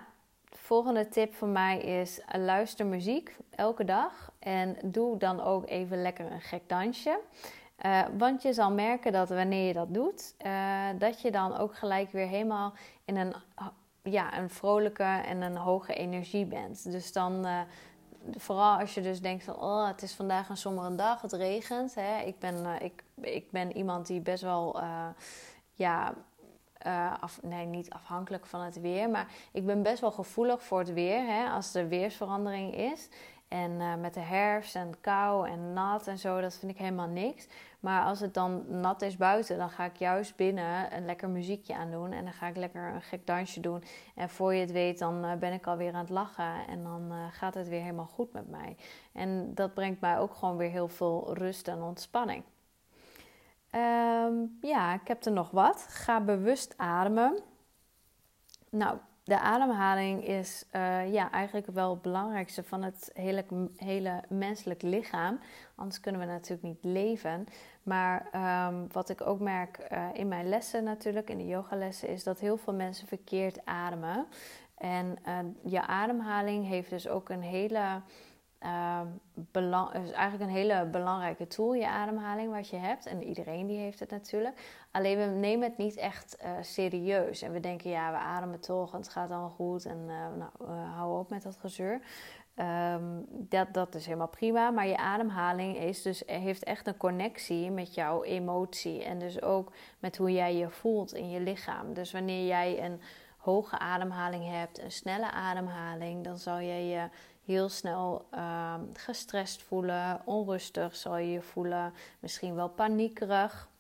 volgende 0.57 1.09
tip 1.09 1.35
van 1.35 1.53
mij 1.53 1.79
is: 1.79 2.19
uh, 2.19 2.45
luister 2.45 2.87
muziek 2.87 3.37
elke 3.51 3.85
dag 3.85 4.33
en 4.39 4.77
doe 4.85 5.19
dan 5.19 5.41
ook 5.41 5.69
even 5.69 6.03
lekker 6.03 6.33
een 6.33 6.41
gek 6.41 6.69
dansje. 6.69 7.19
Uh, 7.87 8.03
want 8.19 8.43
je 8.43 8.53
zal 8.53 8.71
merken 8.71 9.13
dat 9.13 9.29
wanneer 9.29 9.67
je 9.67 9.73
dat 9.73 9.95
doet, 9.95 10.35
uh, 10.47 10.89
dat 10.99 11.21
je 11.21 11.31
dan 11.31 11.57
ook 11.57 11.77
gelijk 11.77 12.13
weer 12.13 12.27
helemaal 12.27 12.73
in 13.05 13.17
een, 13.17 13.35
ja, 14.03 14.39
een 14.39 14.51
vrolijke 14.51 15.03
en 15.03 15.43
een 15.43 15.57
hoge 15.57 15.95
energie 15.95 16.45
bent. 16.45 16.93
Dus 16.93 17.13
dan, 17.13 17.47
vooral 18.37 18.79
als 18.79 18.95
je 18.95 19.01
dus 19.01 19.21
denkt 19.21 19.45
van, 19.45 19.57
oh, 19.57 19.87
het 19.87 20.03
is 20.03 20.15
vandaag 20.15 20.49
een 20.49 20.57
sombere 20.57 20.95
dag, 20.95 21.23
het 21.23 21.33
regent. 21.33 21.95
Hè? 21.95 22.21
Ik, 22.21 22.39
ben, 22.39 22.83
ik, 22.83 23.05
ik 23.21 23.51
ben 23.51 23.77
iemand 23.77 24.07
die 24.07 24.21
best 24.21 24.43
wel, 24.43 24.81
ja, 25.73 26.15
af, 27.21 27.43
nee, 27.43 27.67
niet 27.67 27.91
afhankelijk 27.91 28.47
van 28.47 28.61
het 28.61 28.81
weer. 28.81 29.11
Maar 29.11 29.27
ik 29.53 29.67
ben 29.67 29.83
best 29.83 30.01
wel 30.01 30.13
gevoelig 30.13 30.63
voor 30.63 30.79
het 30.79 30.93
weer. 30.93 31.27
Hè, 31.27 31.49
als 31.49 31.75
er 31.75 31.89
weersverandering 31.89 32.77
is. 32.77 33.09
En 33.53 33.71
uh, 33.71 33.95
met 33.95 34.15
de 34.15 34.21
herfst 34.21 34.77
en 34.77 35.01
kou 35.01 35.49
en 35.49 35.73
nat 35.73 36.07
en 36.07 36.19
zo, 36.19 36.41
dat 36.41 36.55
vind 36.55 36.73
ik 36.73 36.79
helemaal 36.79 37.09
niks. 37.09 37.49
Maar 37.81 38.05
als 38.05 38.21
het 38.21 38.35
dan 38.35 38.65
nat 38.81 39.03
is 39.03 39.17
buiten, 39.17 39.59
dan 39.59 39.71
ga 39.71 39.85
ik 39.85 39.97
juist 39.97 40.37
binnen 40.37 40.97
een 40.97 41.05
lekker 41.05 41.29
muziekje 41.29 41.75
aan 41.75 41.91
doen. 41.91 42.13
En 42.13 42.25
dan 42.25 42.33
ga 42.33 42.47
ik 42.47 42.57
lekker 42.57 42.95
een 42.95 43.03
gek 43.03 43.27
dansje 43.27 43.61
doen. 43.61 43.85
En 44.15 44.29
voor 44.29 44.55
je 44.55 44.61
het 44.61 44.73
weet, 44.73 44.99
dan 44.99 45.25
uh, 45.25 45.35
ben 45.35 45.53
ik 45.53 45.67
alweer 45.67 45.93
aan 45.93 46.01
het 46.01 46.11
lachen. 46.11 46.67
En 46.69 46.83
dan 46.83 47.13
gaat 47.31 47.55
het 47.55 47.69
weer 47.69 47.81
helemaal 47.81 48.07
goed 48.07 48.33
met 48.33 48.51
mij. 48.51 48.77
En 49.13 49.55
dat 49.55 49.75
brengt 49.75 50.01
mij 50.01 50.19
ook 50.19 50.35
gewoon 50.35 50.57
weer 50.57 50.71
heel 50.71 50.89
veel 50.89 51.35
rust 51.35 51.69
en 51.69 51.83
ontspanning. 51.83 52.45
Ehm, 53.73 54.35
ja, 54.61 54.95
ik 54.95 55.09
heb 55.09 55.25
er 55.25 55.33
nog 55.33 55.51
wat. 55.51 55.87
Ga 55.89 56.21
bewust 56.21 56.75
ademen. 56.77 57.39
Nou, 58.71 58.99
de 59.25 59.39
ademhaling 59.39 60.27
is 60.27 60.65
uh, 60.77 61.13
ja, 61.13 61.31
eigenlijk 61.31 61.67
wel 61.67 61.91
het 61.91 62.03
belangrijkste 62.03 62.63
van 62.63 62.83
het 62.83 63.11
hele, 63.15 63.45
hele 63.77 64.23
menselijk 64.29 64.83
lichaam. 64.83 65.41
Anders 65.75 66.01
kunnen 66.01 66.21
we 66.21 66.27
natuurlijk 66.27 66.63
niet 66.63 66.85
leven. 66.93 67.47
Maar 67.83 68.29
ehm, 68.33 68.75
wat 68.93 69.09
ik 69.09 69.27
ook 69.27 69.41
merk 69.41 69.89
uh, 69.93 70.07
in 70.13 70.29
mijn 70.29 70.49
lessen 70.49 70.85
natuurlijk, 70.85 71.31
in 71.31 71.39
de 71.39 71.47
yogalessen, 71.47 72.09
is 72.09 72.25
dat 72.25 72.41
heel 72.41 72.57
veel 72.57 72.75
mensen 72.75 73.07
verkeerd 73.07 73.65
ademen. 73.65 74.27
En 74.77 75.17
uh, 75.27 75.39
je 75.73 75.87
ademhaling 75.87 76.67
heeft 76.67 76.91
dus 76.91 77.09
ook 77.09 77.29
een 77.29 77.43
hele 77.43 78.01
uh, 78.65 79.01
belang, 79.35 79.95
is 79.95 80.11
eigenlijk 80.11 80.51
een 80.51 80.57
hele 80.57 80.87
belangrijke 80.87 81.47
tool, 81.47 81.75
je 81.75 81.89
ademhaling, 81.89 82.53
wat 82.53 82.69
je 82.69 82.77
hebt. 82.77 83.07
En 83.07 83.23
iedereen 83.23 83.67
die 83.67 83.79
heeft 83.79 84.01
het 84.01 84.11
natuurlijk. 84.11 84.85
Alleen 84.91 85.19
we 85.19 85.25
nemen 85.25 85.69
het 85.69 85.79
niet 85.79 85.97
echt 85.97 86.37
uh, 86.45 86.51
serieus. 86.61 87.43
En 87.43 87.53
we 87.53 87.61
denken, 87.61 87.91
ja, 87.91 88.11
we 88.11 88.17
ademen 88.17 88.61
toch 88.61 88.93
en 88.93 88.99
het 88.99 89.09
gaat 89.09 89.31
allemaal 89.31 89.49
goed. 89.49 89.85
En 89.85 89.99
uh, 90.07 90.15
nou, 90.39 90.79
hou 90.79 91.19
op 91.19 91.31
met 91.31 91.43
dat 91.43 91.57
gezeur. 91.57 92.01
Um, 92.57 93.27
dat, 93.29 93.75
dat 93.75 93.95
is 93.95 94.05
helemaal 94.07 94.29
prima. 94.29 94.71
Maar 94.71 94.87
je 94.87 94.97
ademhaling 94.97 95.77
is 95.77 96.03
dus, 96.03 96.23
heeft 96.27 96.65
echt 96.65 96.87
een 96.87 96.97
connectie 96.97 97.71
met 97.71 97.95
jouw 97.95 98.23
emotie. 98.23 99.05
En 99.05 99.19
dus 99.19 99.43
ook 99.43 99.73
met 99.99 100.17
hoe 100.17 100.33
jij 100.33 100.57
je 100.57 100.71
voelt 100.71 101.15
in 101.15 101.31
je 101.31 101.41
lichaam. 101.41 101.95
Dus 101.95 102.13
wanneer 102.13 102.47
jij 102.47 102.85
een 102.85 103.01
hoge 103.37 103.79
ademhaling 103.79 104.51
hebt, 104.51 104.83
een 104.83 104.93
snelle 104.93 105.31
ademhaling, 105.31 106.25
dan 106.25 106.39
zal 106.39 106.59
je 106.59 106.89
je 106.89 107.09
heel 107.45 107.69
snel 107.69 108.27
uh, 108.35 108.75
gestrest 108.93 109.63
voelen, 109.63 110.21
onrustig 110.25 110.97
zal 110.97 111.17
je 111.17 111.31
je 111.31 111.43
voelen, 111.43 111.93
misschien 112.21 112.55
wel 112.55 112.69
paniekerig. 112.69 113.71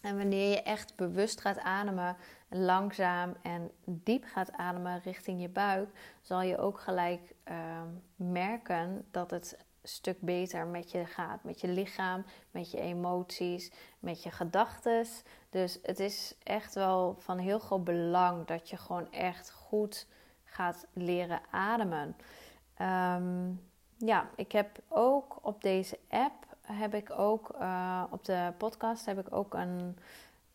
En 0.00 0.16
wanneer 0.16 0.50
je 0.50 0.62
echt 0.62 0.96
bewust 0.96 1.40
gaat 1.40 1.58
ademen, 1.58 2.16
langzaam 2.48 3.34
en 3.42 3.70
diep 3.84 4.24
gaat 4.24 4.52
ademen 4.52 5.00
richting 5.04 5.40
je 5.40 5.48
buik, 5.48 5.88
zal 6.20 6.42
je 6.42 6.58
ook 6.58 6.80
gelijk 6.80 7.34
uh, 7.48 7.54
merken 8.16 9.06
dat 9.10 9.30
het 9.30 9.56
een 9.82 9.88
stuk 9.88 10.20
beter 10.20 10.66
met 10.66 10.90
je 10.90 11.06
gaat. 11.06 11.44
Met 11.44 11.60
je 11.60 11.68
lichaam, 11.68 12.24
met 12.50 12.70
je 12.70 12.80
emoties, 12.80 13.72
met 13.98 14.22
je 14.22 14.30
gedachten. 14.30 15.06
Dus 15.50 15.78
het 15.82 16.00
is 16.00 16.34
echt 16.42 16.74
wel 16.74 17.16
van 17.18 17.38
heel 17.38 17.58
groot 17.58 17.84
belang 17.84 18.46
dat 18.46 18.68
je 18.68 18.76
gewoon 18.76 19.12
echt 19.12 19.50
goed 19.50 20.06
gaat 20.44 20.86
leren 20.92 21.40
ademen. 21.50 22.16
Um, 22.80 23.60
ja, 23.96 24.28
ik 24.36 24.52
heb 24.52 24.78
ook 24.88 25.38
op 25.42 25.62
deze 25.62 25.98
app, 26.08 26.46
heb 26.60 26.94
ik 26.94 27.10
ook 27.18 27.54
uh, 27.60 28.04
op 28.10 28.24
de 28.24 28.52
podcast, 28.58 29.06
heb 29.06 29.18
ik 29.18 29.34
ook 29.34 29.54
een 29.54 29.98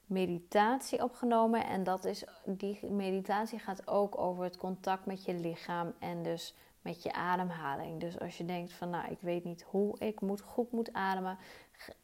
meditatie 0.06 1.04
opgenomen. 1.04 1.66
En 1.66 1.84
dat 1.84 2.06
is, 2.06 2.24
die 2.46 2.86
meditatie 2.86 3.60
gaat 3.60 3.88
ook 3.88 4.18
over 4.18 4.44
het 4.44 4.58
contact 4.58 5.06
met 5.06 5.26
je 5.26 5.34
lichaam 5.34 5.94
en 6.00 6.24
dus 6.24 6.56
met 6.82 7.04
je 7.04 7.14
ademhaling. 7.14 8.00
Dus 8.00 8.20
als 8.20 8.38
je 8.38 8.46
denkt 8.46 8.74
van, 8.74 8.90
nou, 8.90 9.12
ik 9.12 9.20
weet 9.20 9.44
niet 9.44 9.66
hoe 9.70 10.00
ik 10.00 10.22
moet, 10.22 10.42
goed 10.42 10.72
moet 10.72 10.94
ademen, 10.94 11.38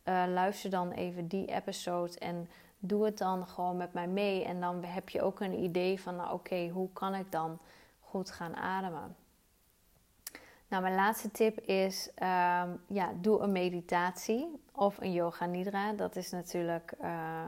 uh, 0.05 0.23
luister 0.27 0.69
dan 0.69 0.91
even 0.91 1.27
die 1.27 1.47
episode 1.47 2.19
en 2.19 2.49
doe 2.79 3.05
het 3.05 3.17
dan 3.17 3.47
gewoon 3.47 3.77
met 3.77 3.93
mij 3.93 4.07
mee. 4.07 4.43
En 4.43 4.61
dan 4.61 4.83
heb 4.83 5.09
je 5.09 5.21
ook 5.21 5.39
een 5.39 5.63
idee 5.63 6.01
van, 6.01 6.15
nou, 6.15 6.33
oké, 6.33 6.67
hoe 6.67 6.89
kan 6.93 7.15
ik 7.15 7.31
dan 7.31 7.59
goed 7.99 8.31
gaan 8.31 8.55
ademen? 8.55 9.15
Nou, 10.71 10.83
mijn 10.83 10.95
laatste 10.95 11.31
tip 11.31 11.59
is: 11.59 12.09
um, 12.15 12.81
ja, 12.87 13.13
doe 13.15 13.39
een 13.39 13.51
meditatie 13.51 14.61
of 14.73 14.97
een 15.01 15.13
yoga 15.13 15.45
nidra. 15.45 15.93
Dat 15.93 16.15
is 16.15 16.31
natuurlijk 16.31 16.93
uh, 17.01 17.45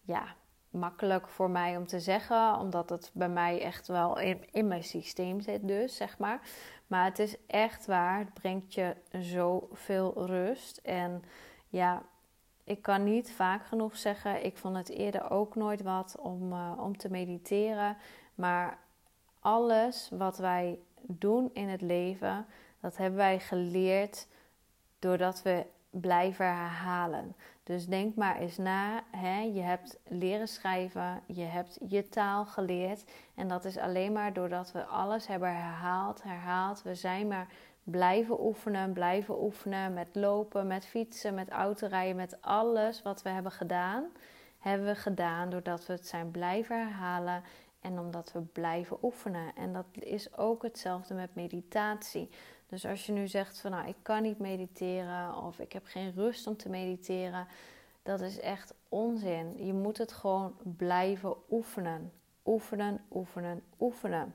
ja, 0.00 0.34
makkelijk 0.70 1.28
voor 1.28 1.50
mij 1.50 1.76
om 1.76 1.86
te 1.86 2.00
zeggen, 2.00 2.58
omdat 2.58 2.90
het 2.90 3.10
bij 3.14 3.28
mij 3.28 3.62
echt 3.62 3.86
wel 3.86 4.18
in, 4.50 4.68
mijn 4.68 4.84
systeem 4.84 5.40
zit, 5.40 5.68
dus 5.68 5.96
zeg 5.96 6.18
maar. 6.18 6.40
Maar 6.86 7.04
het 7.04 7.18
is 7.18 7.36
echt 7.46 7.86
waar, 7.86 8.18
het 8.18 8.34
brengt 8.34 8.74
je 8.74 8.96
zoveel 9.12 10.26
rust. 10.26 10.76
En 10.76 11.22
ja, 11.68 12.02
ik 12.64 12.82
kan 12.82 13.04
niet 13.04 13.32
vaak 13.32 13.66
genoeg 13.66 13.96
zeggen, 13.96 14.44
ik 14.44 14.56
vond 14.56 14.76
het 14.76 14.88
eerder 14.88 15.30
ook 15.30 15.54
nooit 15.54 15.82
wat 15.82 16.16
om, 16.18 16.52
uh, 16.52 16.72
om 16.78 16.96
te 16.96 17.10
mediteren. 17.10 17.96
Maar 18.34 18.78
alles 19.40 20.10
wat 20.12 20.38
wij 20.38 20.78
doen 21.02 21.50
in 21.52 21.68
het 21.68 21.80
leven, 21.80 22.46
dat 22.80 22.96
hebben 22.96 23.18
wij 23.18 23.40
geleerd 23.40 24.26
doordat 24.98 25.42
we 25.42 25.66
blijven 25.90 26.46
herhalen. 26.46 27.34
Dus 27.62 27.86
denk 27.86 28.14
maar 28.14 28.38
eens 28.38 28.56
na. 28.56 29.02
Hè? 29.10 29.40
Je 29.40 29.60
hebt 29.60 29.98
leren 30.06 30.48
schrijven, 30.48 31.22
je 31.26 31.44
hebt 31.44 31.78
je 31.88 32.08
taal 32.08 32.46
geleerd. 32.46 33.04
En 33.34 33.48
dat 33.48 33.64
is 33.64 33.78
alleen 33.78 34.12
maar 34.12 34.32
doordat 34.32 34.72
we 34.72 34.84
alles 34.84 35.26
hebben 35.26 35.48
herhaald, 35.48 36.22
herhaald. 36.22 36.82
We 36.82 36.94
zijn 36.94 37.28
maar 37.28 37.46
blijven 37.84 38.44
oefenen, 38.44 38.92
blijven 38.92 39.42
oefenen 39.42 39.94
met 39.94 40.08
lopen, 40.12 40.66
met 40.66 40.86
fietsen, 40.86 41.34
met 41.34 41.48
autorijden, 41.48 42.16
met 42.16 42.42
alles 42.42 43.02
wat 43.02 43.22
we 43.22 43.28
hebben 43.28 43.52
gedaan. 43.52 44.04
Hebben 44.58 44.86
we 44.86 44.94
gedaan 44.94 45.50
doordat 45.50 45.86
we 45.86 45.92
het 45.92 46.06
zijn 46.06 46.30
blijven 46.30 46.76
herhalen 46.76 47.42
en 47.80 47.98
omdat 47.98 48.32
we 48.32 48.40
blijven 48.40 48.98
oefenen. 49.02 49.54
En 49.54 49.72
dat 49.72 49.86
is 49.92 50.36
ook 50.36 50.62
hetzelfde 50.62 51.14
met 51.14 51.34
meditatie. 51.34 52.30
Dus 52.66 52.86
als 52.86 53.06
je 53.06 53.12
nu 53.12 53.28
zegt 53.28 53.60
van 53.60 53.70
nou 53.70 53.88
ik 53.88 53.96
kan 54.02 54.22
niet 54.22 54.38
mediteren 54.38 55.36
of 55.36 55.58
ik 55.58 55.72
heb 55.72 55.86
geen 55.86 56.12
rust 56.14 56.46
om 56.46 56.56
te 56.56 56.68
mediteren, 56.68 57.46
dat 58.02 58.20
is 58.20 58.40
echt 58.40 58.74
onzin. 58.88 59.66
Je 59.66 59.72
moet 59.72 59.98
het 59.98 60.12
gewoon 60.12 60.56
blijven 60.76 61.34
oefenen. 61.50 62.12
Oefenen, 62.44 63.04
oefenen, 63.12 63.62
oefenen. 63.80 64.34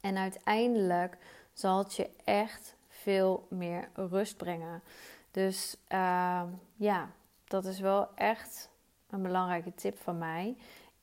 En 0.00 0.16
uiteindelijk 0.16 1.16
zal 1.52 1.78
het 1.78 1.94
je 1.94 2.10
echt 2.24 2.76
veel 2.88 3.46
meer 3.50 3.88
rust 3.94 4.36
brengen. 4.36 4.82
Dus 5.30 5.76
uh, 5.88 6.42
ja, 6.76 7.10
dat 7.44 7.64
is 7.64 7.80
wel 7.80 8.14
echt 8.14 8.70
een 9.10 9.22
belangrijke 9.22 9.74
tip 9.74 9.98
van 9.98 10.18
mij. 10.18 10.56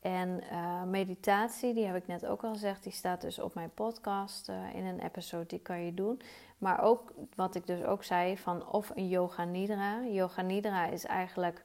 En 0.06 0.42
uh, 0.52 0.84
meditatie, 0.84 1.74
die 1.74 1.86
heb 1.86 1.96
ik 1.96 2.08
net 2.08 2.26
ook 2.26 2.44
al 2.44 2.52
gezegd, 2.52 2.84
die 2.84 2.92
staat 2.92 3.22
dus 3.22 3.40
op 3.40 3.54
mijn 3.54 3.72
podcast 3.74 4.50
uh, 4.50 4.76
in 4.76 4.86
een 4.86 5.00
episode, 5.00 5.46
die 5.46 5.60
kan 5.60 5.80
je 5.80 5.94
doen. 5.94 6.22
Maar 6.58 6.82
ook 6.82 7.14
wat 7.36 7.56
ik 7.56 7.68
dus 7.68 7.84
ook 7.84 8.04
zei 8.04 8.38
van 8.38 8.68
of 8.72 8.92
een 8.96 9.08
yoga 9.08 9.44
nidra. 9.44 10.04
Yoga 10.04 10.42
nidra 10.42 10.86
is 10.86 11.06
eigenlijk, 11.06 11.64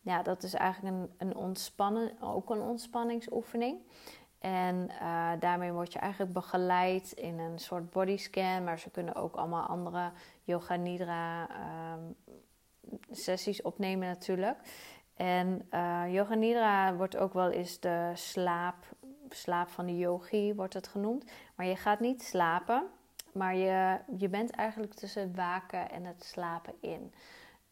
ja, 0.00 0.22
dat 0.22 0.42
is 0.42 0.54
eigenlijk 0.54 0.96
een, 0.96 1.28
een 1.28 1.36
ontspannen, 1.36 2.10
ook 2.20 2.50
een 2.50 2.60
ontspanningsoefening. 2.60 3.78
En 4.38 4.88
uh, 5.02 5.30
daarmee 5.38 5.72
word 5.72 5.92
je 5.92 5.98
eigenlijk 5.98 6.32
begeleid 6.32 7.12
in 7.12 7.38
een 7.38 7.58
soort 7.58 7.90
bodyscan. 7.90 8.64
Maar 8.64 8.78
ze 8.78 8.90
kunnen 8.90 9.14
ook 9.14 9.36
allemaal 9.36 9.66
andere 9.66 10.10
yoga 10.44 10.76
nidra 10.76 11.48
um, 11.94 12.16
sessies 13.10 13.62
opnemen 13.62 14.08
natuurlijk. 14.08 14.58
En 15.20 15.68
uh, 15.74 16.02
yoga 16.14 16.34
nidra 16.34 16.94
wordt 16.94 17.16
ook 17.16 17.32
wel 17.32 17.50
eens 17.50 17.80
de 17.80 18.10
slaap, 18.14 18.76
slaap 19.28 19.68
van 19.68 19.86
de 19.86 19.96
yogi 19.96 20.54
wordt 20.54 20.74
het 20.74 20.88
genoemd. 20.88 21.30
Maar 21.54 21.66
je 21.66 21.76
gaat 21.76 22.00
niet 22.00 22.22
slapen, 22.22 22.86
maar 23.32 23.54
je, 23.54 23.98
je 24.16 24.28
bent 24.28 24.50
eigenlijk 24.50 24.94
tussen 24.94 25.22
het 25.22 25.36
waken 25.36 25.90
en 25.90 26.04
het 26.04 26.24
slapen 26.24 26.74
in. 26.80 27.12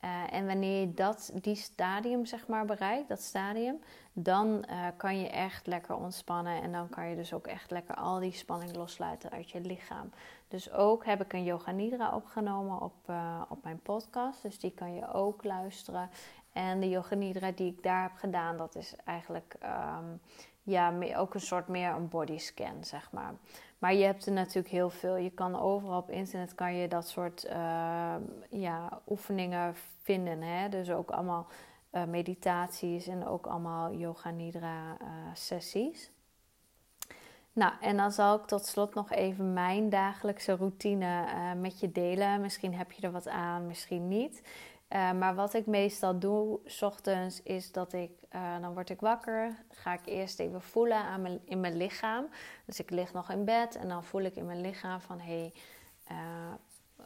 Uh, 0.05 0.33
en 0.33 0.47
wanneer 0.47 0.81
je 0.81 0.95
dat, 0.95 1.31
die 1.35 1.55
stadium 1.55 2.27
zeg 2.27 2.47
maar 2.47 2.65
bereikt, 2.65 3.09
dat 3.09 3.21
stadium, 3.21 3.81
dan 4.13 4.65
uh, 4.71 4.87
kan 4.97 5.21
je 5.21 5.29
echt 5.29 5.67
lekker 5.67 5.97
ontspannen. 5.97 6.63
En 6.63 6.73
dan 6.73 6.89
kan 6.89 7.09
je 7.09 7.17
dus 7.17 7.33
ook 7.33 7.47
echt 7.47 7.71
lekker 7.71 7.95
al 7.95 8.19
die 8.19 8.33
spanning 8.33 8.77
loslaten 8.77 9.31
uit 9.31 9.51
je 9.51 9.61
lichaam. 9.61 10.11
Dus 10.49 10.73
ook 10.73 11.05
heb 11.05 11.21
ik 11.21 11.33
een 11.33 11.45
Yoga 11.45 11.71
Nidra 11.71 12.15
opgenomen 12.15 12.81
op, 12.81 13.13
op 13.49 13.63
mijn 13.63 13.81
podcast. 13.83 14.43
Dus 14.43 14.59
die 14.59 14.71
kan 14.71 14.95
je 14.95 15.13
ook 15.13 15.45
luisteren. 15.45 16.11
En 16.59 16.81
de 16.81 16.89
Yoga 16.89 17.15
Nidra 17.15 17.51
die 17.51 17.73
ik 17.73 17.83
daar 17.83 18.03
heb 18.03 18.13
gedaan, 18.17 18.57
dat 18.57 18.75
is 18.75 18.95
eigenlijk 19.05 19.55
um, 19.63 20.21
ja, 20.63 20.93
ook 21.17 21.35
een 21.35 21.41
soort 21.41 21.69
meer 21.69 21.91
een 21.91 22.09
bodyscan, 22.09 22.85
zeg 22.85 23.13
maar. 23.13 23.35
Maar 23.79 23.95
je 23.95 24.05
hebt 24.05 24.27
er 24.27 24.33
natuurlijk 24.33 24.75
heel 24.75 24.91
veel. 24.91 25.17
Je 25.17 25.31
kan 25.31 25.61
overal 25.61 25.99
op 25.99 26.11
internet 26.11 26.55
kan 26.55 26.75
je 26.75 26.89
dat 26.89 27.09
soort 27.09 27.45
uh, 27.45 28.15
ja, 28.51 29.01
oefeningen 29.09 29.75
vinden. 30.03 30.43
Hè? 30.43 30.69
Dus 30.69 30.91
ook 30.91 31.11
allemaal 31.11 31.47
uh, 31.93 32.05
meditaties 32.05 33.07
en 33.07 33.27
ook 33.27 33.47
allemaal 33.47 33.93
yoga 33.93 34.31
nidra 34.31 34.97
uh, 35.03 35.09
sessies. 35.35 36.11
Nou, 37.53 37.73
en 37.81 37.97
dan 37.97 38.13
zal 38.13 38.37
ik 38.37 38.45
tot 38.45 38.67
slot 38.67 38.95
nog 38.95 39.11
even 39.11 39.53
mijn 39.53 39.91
dagelijkse 39.91 40.57
routine 40.57 41.25
met 41.57 41.81
je 41.81 41.93
delen. 41.93 42.41
Misschien 42.41 42.75
heb 42.75 42.93
je 42.93 43.07
er 43.07 43.13
wat 43.13 43.29
aan, 43.29 43.67
misschien 43.67 44.09
niet. 44.09 44.43
Uh, 44.93 45.13
maar 45.13 45.35
wat 45.35 45.55
ik 45.55 45.67
meestal 45.67 46.19
doe, 46.19 46.61
s 46.65 46.83
ochtends, 46.83 47.43
is 47.43 47.73
dat 47.73 47.93
ik, 47.93 48.11
uh, 48.35 48.61
dan 48.61 48.73
word 48.73 48.91
ik 48.91 49.01
wakker, 49.01 49.65
ga 49.71 49.93
ik 49.93 50.07
eerst 50.07 50.41
even 50.41 50.63
voelen 50.63 50.97
aan 50.97 51.23
mijn, 51.23 51.41
in 51.45 51.61
mijn 51.61 51.77
lichaam. 51.77 52.29
Dus 52.65 52.81
ik 52.81 52.91
lig 52.91 53.13
nog 53.13 53.31
in 53.31 53.45
bed 53.45 53.77
en 53.77 53.89
dan 53.89 54.05
voel 54.05 54.23
ik 54.23 54.37
in 54.37 54.47
mijn 54.47 54.61
lichaam 54.61 55.01
van, 55.01 55.21
hé, 55.21 55.39
hey, 55.39 55.53
uh, 56.11 56.55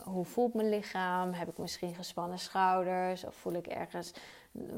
hoe 0.04 0.24
voelt 0.24 0.54
mijn 0.54 0.68
lichaam? 0.68 1.32
Heb 1.32 1.48
ik 1.48 1.58
misschien 1.58 1.94
gespannen 1.94 2.38
schouders? 2.38 3.24
Of 3.24 3.34
voel 3.34 3.52
ik 3.52 3.66
ergens 3.66 4.12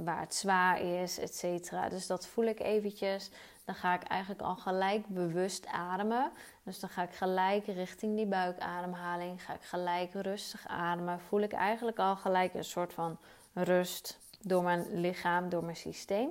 waar 0.04 0.20
het 0.20 0.34
zwaar 0.34 0.80
is, 0.80 1.18
et 1.18 1.34
cetera. 1.34 1.88
Dus 1.88 2.06
dat 2.06 2.26
voel 2.26 2.44
ik 2.44 2.60
eventjes. 2.60 3.30
Dan 3.64 3.74
ga 3.74 3.94
ik 3.94 4.02
eigenlijk 4.02 4.42
al 4.42 4.56
gelijk 4.56 5.06
bewust 5.06 5.66
ademen. 5.66 6.30
Dus 6.62 6.80
dan 6.80 6.90
ga 6.90 7.02
ik 7.02 7.14
gelijk 7.14 7.66
richting 7.66 8.16
die 8.16 8.26
buikademhaling. 8.26 9.44
Ga 9.44 9.54
ik 9.54 9.62
gelijk 9.62 10.12
rustig 10.12 10.66
ademen. 10.66 11.20
Voel 11.20 11.40
ik 11.40 11.52
eigenlijk 11.52 11.98
al 11.98 12.16
gelijk 12.16 12.54
een 12.54 12.64
soort 12.64 12.92
van 12.92 13.18
rust 13.52 14.18
door 14.40 14.62
mijn 14.62 15.00
lichaam, 15.00 15.48
door 15.48 15.64
mijn 15.64 15.76
systeem. 15.76 16.30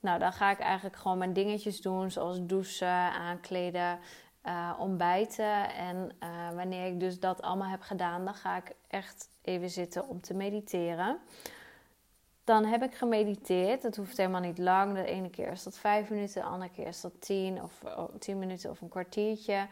Nou, 0.00 0.18
dan 0.18 0.32
ga 0.32 0.50
ik 0.50 0.58
eigenlijk 0.58 0.96
gewoon 0.96 1.18
mijn 1.18 1.32
dingetjes 1.32 1.80
doen, 1.80 2.10
zoals 2.10 2.38
douchen, 2.40 3.12
aankleden, 3.12 3.98
uh, 4.44 4.72
ontbijten. 4.78 5.74
En 5.74 6.10
uh, 6.22 6.50
wanneer 6.54 6.86
ik 6.86 7.00
dus 7.00 7.20
dat 7.20 7.42
allemaal 7.42 7.68
heb 7.68 7.82
gedaan, 7.82 8.24
dan 8.24 8.34
ga 8.34 8.56
ik 8.56 8.74
echt 8.88 9.28
even 9.42 9.70
zitten 9.70 10.08
om 10.08 10.20
te 10.20 10.34
mediteren. 10.34 11.18
Dan 12.48 12.64
heb 12.64 12.82
ik 12.82 12.94
gemediteerd. 12.94 13.82
Het 13.82 13.96
hoeft 13.96 14.16
helemaal 14.16 14.40
niet 14.40 14.58
lang. 14.58 14.94
De 14.94 15.04
ene 15.04 15.30
keer 15.30 15.50
is 15.50 15.62
dat 15.62 15.78
vijf 15.78 16.10
minuten, 16.10 16.42
de 16.42 16.48
andere 16.48 16.70
keer 16.70 16.86
is 16.86 17.00
dat 17.00 17.12
tien 17.18 17.62
of 17.62 17.82
oh, 17.84 18.14
tien 18.18 18.38
minuten 18.38 18.70
of 18.70 18.80
een 18.80 18.88
kwartiertje. 18.88 19.66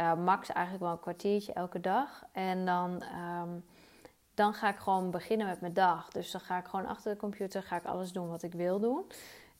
Uh, 0.00 0.14
max 0.14 0.48
eigenlijk 0.48 0.84
wel 0.84 0.92
een 0.92 1.00
kwartiertje 1.00 1.52
elke 1.52 1.80
dag. 1.80 2.24
En 2.32 2.64
dan, 2.66 3.02
um, 3.42 3.64
dan 4.34 4.54
ga 4.54 4.68
ik 4.68 4.76
gewoon 4.76 5.10
beginnen 5.10 5.46
met 5.46 5.60
mijn 5.60 5.72
dag. 5.72 6.08
Dus 6.08 6.30
dan 6.30 6.40
ga 6.40 6.58
ik 6.58 6.66
gewoon 6.66 6.86
achter 6.86 7.12
de 7.12 7.18
computer 7.18 7.62
ga 7.62 7.76
ik 7.76 7.84
alles 7.84 8.12
doen 8.12 8.28
wat 8.28 8.42
ik 8.42 8.52
wil 8.52 8.80
doen. 8.80 9.04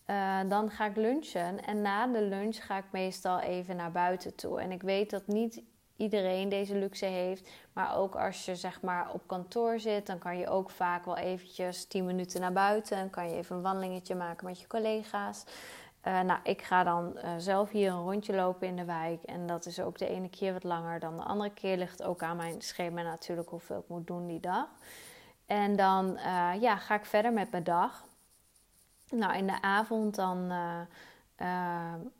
Uh, 0.07 0.41
dan 0.49 0.71
ga 0.71 0.87
ik 0.87 0.97
lunchen 0.97 1.65
en 1.65 1.83
na 1.83 2.07
de 2.07 2.23
lunch 2.23 2.67
ga 2.67 2.79
ik 2.79 2.85
meestal 2.91 3.41
even 3.41 3.77
naar 3.77 3.93
buiten 3.93 4.35
toe. 4.35 4.61
En 4.61 4.73
ik 4.73 4.83
weet 4.83 5.11
dat 5.11 5.27
niet 5.27 5.63
iedereen 5.97 6.49
deze 6.49 6.75
luxe 6.75 7.07
heeft. 7.07 7.49
Maar 7.73 7.97
ook 7.97 8.15
als 8.15 8.45
je 8.45 8.57
zeg 8.57 8.83
maar 8.83 9.13
op 9.13 9.23
kantoor 9.27 9.81
zit, 9.81 10.07
dan 10.07 10.19
kan 10.19 10.39
je 10.39 10.49
ook 10.49 10.71
vaak 10.71 11.05
wel 11.05 11.17
eventjes 11.17 11.85
10 11.85 12.05
minuten 12.05 12.41
naar 12.41 12.53
buiten. 12.53 12.97
En 12.97 13.11
kan 13.11 13.29
je 13.29 13.37
even 13.37 13.57
een 13.57 13.63
wandelingetje 13.63 14.15
maken 14.15 14.47
met 14.47 14.61
je 14.61 14.67
collega's. 14.67 15.45
Uh, 16.05 16.21
nou, 16.21 16.41
ik 16.43 16.63
ga 16.63 16.85
dan 16.85 17.13
uh, 17.17 17.31
zelf 17.39 17.71
hier 17.71 17.91
een 17.91 18.03
rondje 18.03 18.35
lopen 18.35 18.67
in 18.67 18.77
de 18.77 18.85
wijk. 18.85 19.23
En 19.23 19.47
dat 19.47 19.67
is 19.67 19.81
ook 19.81 19.99
de 19.99 20.09
ene 20.09 20.29
keer 20.29 20.53
wat 20.53 20.65
langer 20.65 21.01
dan 21.01 21.17
de 21.17 21.23
andere 21.23 21.51
keer. 21.51 21.77
Ligt 21.77 22.03
ook 22.03 22.23
aan 22.23 22.37
mijn 22.37 22.63
schema 22.63 23.03
natuurlijk 23.03 23.49
hoeveel 23.49 23.79
ik 23.79 23.89
moet 23.89 24.07
doen 24.07 24.27
die 24.27 24.41
dag. 24.41 24.69
En 25.47 25.77
dan 25.77 26.11
uh, 26.17 26.53
ja, 26.61 26.77
ga 26.77 26.95
ik 26.95 27.05
verder 27.05 27.33
met 27.33 27.51
mijn 27.51 27.65
dag. 27.65 28.05
Nou, 29.11 29.37
in 29.37 29.47
de 29.47 29.63
avond 29.63 30.15
dan... 30.15 30.53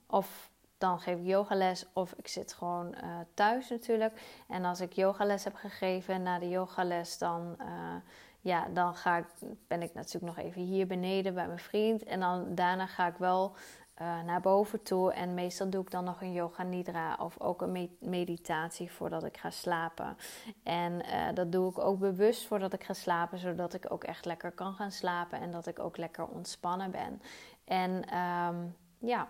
of 0.07 0.51
dan 0.79 1.01
geef 1.01 1.19
ik 1.19 1.27
yogales 1.27 1.87
of 1.93 2.13
ik 2.13 2.29
zit 2.29 2.53
gewoon 2.53 2.87
uh, 2.87 3.19
thuis 3.35 3.69
natuurlijk. 3.69 4.45
En 4.49 4.65
als 4.65 4.81
ik 4.81 4.93
yogales 4.93 5.45
heb 5.45 5.55
gegeven 5.55 6.23
na 6.23 6.39
de 6.39 6.49
yogales, 6.49 7.19
dan, 7.19 7.57
uh, 7.61 7.95
ja, 8.41 8.69
dan 8.73 8.95
ga 8.95 9.17
ik, 9.17 9.27
ben 9.67 9.83
ik 9.83 9.95
natuurlijk 9.95 10.37
nog 10.37 10.45
even 10.45 10.63
hier 10.63 10.87
beneden 10.87 11.35
bij 11.35 11.47
mijn 11.47 11.59
vriend. 11.59 12.05
En 12.05 12.21
dan 12.21 12.55
daarna 12.55 12.87
ga 12.87 13.07
ik 13.07 13.17
wel 13.17 13.55
uh, 14.01 14.23
naar 14.23 14.41
boven 14.41 14.83
toe. 14.83 15.13
En 15.13 15.35
meestal 15.35 15.71
doe 15.71 15.83
ik 15.83 15.91
dan 15.91 16.05
nog 16.05 16.23
een 16.23 16.33
yoga 16.33 16.63
nidra 16.63 17.17
of 17.21 17.41
ook 17.41 17.63
een 17.63 17.97
meditatie 18.01 18.93
voordat 18.93 19.25
ik 19.25 19.37
ga 19.37 19.51
slapen. 19.51 20.17
En 20.63 21.03
dat 21.35 21.53
doe 21.53 21.71
ik 21.71 21.79
ook 21.79 21.99
bewust 21.99 22.47
voordat 22.47 22.73
ik 22.73 22.85
ga 22.85 22.93
slapen, 22.93 23.39
zodat 23.39 23.75
ik 23.75 23.93
ook 23.93 24.05
echt 24.05 24.25
lekker 24.25 24.53
kan 24.53 24.75
gaan 24.75 24.93
slapen 24.93 25.41
en 25.41 25.51
dat 25.51 25.67
ik 25.67 25.79
ook 25.79 25.97
lekker 25.97 26.27
ontspannen 26.27 26.91
ben. 26.91 27.23
En 27.65 28.19
um, 28.19 28.77
ja, 28.99 29.29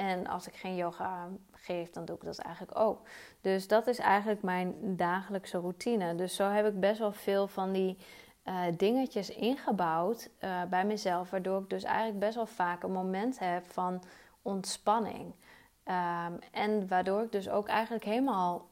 en 0.00 0.26
als 0.26 0.46
ik 0.46 0.54
geen 0.54 0.76
yoga 0.76 1.28
geef, 1.52 1.90
dan 1.90 2.04
doe 2.04 2.16
ik 2.16 2.24
dat 2.24 2.38
eigenlijk 2.38 2.78
ook. 2.78 3.08
Dus 3.40 3.68
dat 3.68 3.86
is 3.86 3.98
eigenlijk 3.98 4.42
mijn 4.42 4.96
dagelijkse 4.96 5.58
routine. 5.58 6.14
Dus 6.14 6.34
zo 6.34 6.48
heb 6.48 6.66
ik 6.66 6.80
best 6.80 6.98
wel 6.98 7.12
veel 7.12 7.48
van 7.48 7.72
die 7.72 7.98
uh, 8.44 8.62
dingetjes 8.76 9.30
ingebouwd 9.30 10.30
uh, 10.40 10.62
bij 10.64 10.84
mezelf, 10.84 11.30
waardoor 11.30 11.60
ik 11.60 11.70
dus 11.70 11.82
eigenlijk 11.84 12.18
best 12.18 12.34
wel 12.34 12.46
vaak 12.46 12.82
een 12.82 12.92
moment 12.92 13.38
heb 13.38 13.66
van 13.66 14.02
ontspanning. 14.42 15.34
Um, 15.84 16.38
en 16.52 16.88
waardoor 16.88 17.22
ik 17.22 17.32
dus 17.32 17.48
ook 17.48 17.68
eigenlijk 17.68 18.04
helemaal 18.04 18.68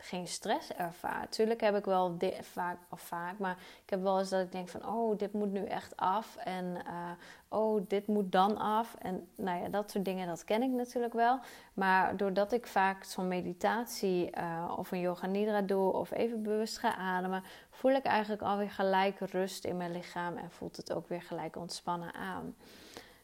geen 0.00 0.26
stress 0.26 0.72
ervaar. 0.72 1.28
Tuurlijk 1.28 1.60
heb 1.60 1.76
ik 1.76 1.84
wel 1.84 2.16
vaak, 2.40 2.78
of 2.90 3.00
vaak, 3.00 3.38
maar 3.38 3.56
ik 3.84 3.90
heb 3.90 4.02
wel 4.02 4.18
eens 4.18 4.28
dat 4.28 4.40
ik 4.40 4.52
denk 4.52 4.68
van, 4.68 4.86
oh, 4.86 5.18
dit 5.18 5.32
moet 5.32 5.52
nu 5.52 5.64
echt 5.64 5.96
af. 5.96 6.36
En 6.36 6.64
uh, 6.64 7.10
oh, 7.48 7.84
dit 7.88 8.06
moet 8.06 8.32
dan 8.32 8.58
af. 8.58 8.94
En 8.98 9.28
nou 9.34 9.62
ja, 9.62 9.68
dat 9.68 9.90
soort 9.90 10.04
dingen, 10.04 10.26
dat 10.26 10.44
ken 10.44 10.62
ik 10.62 10.70
natuurlijk 10.70 11.12
wel. 11.12 11.38
Maar 11.74 12.16
doordat 12.16 12.52
ik 12.52 12.66
vaak 12.66 13.04
zo'n 13.04 13.28
meditatie 13.28 14.30
uh, 14.38 14.74
of 14.76 14.92
een 14.92 15.00
yoga 15.00 15.26
nidra 15.26 15.60
doe 15.60 15.92
of 15.92 16.10
even 16.10 16.42
bewust 16.42 16.78
ga 16.78 16.96
ademen, 16.96 17.42
voel 17.70 17.92
ik 17.92 18.04
eigenlijk 18.04 18.42
alweer 18.42 18.70
gelijk 18.70 19.18
rust 19.18 19.64
in 19.64 19.76
mijn 19.76 19.92
lichaam 19.92 20.36
en 20.36 20.50
voelt 20.50 20.76
het 20.76 20.92
ook 20.92 21.08
weer 21.08 21.22
gelijk 21.22 21.56
ontspannen 21.56 22.14
aan. 22.14 22.54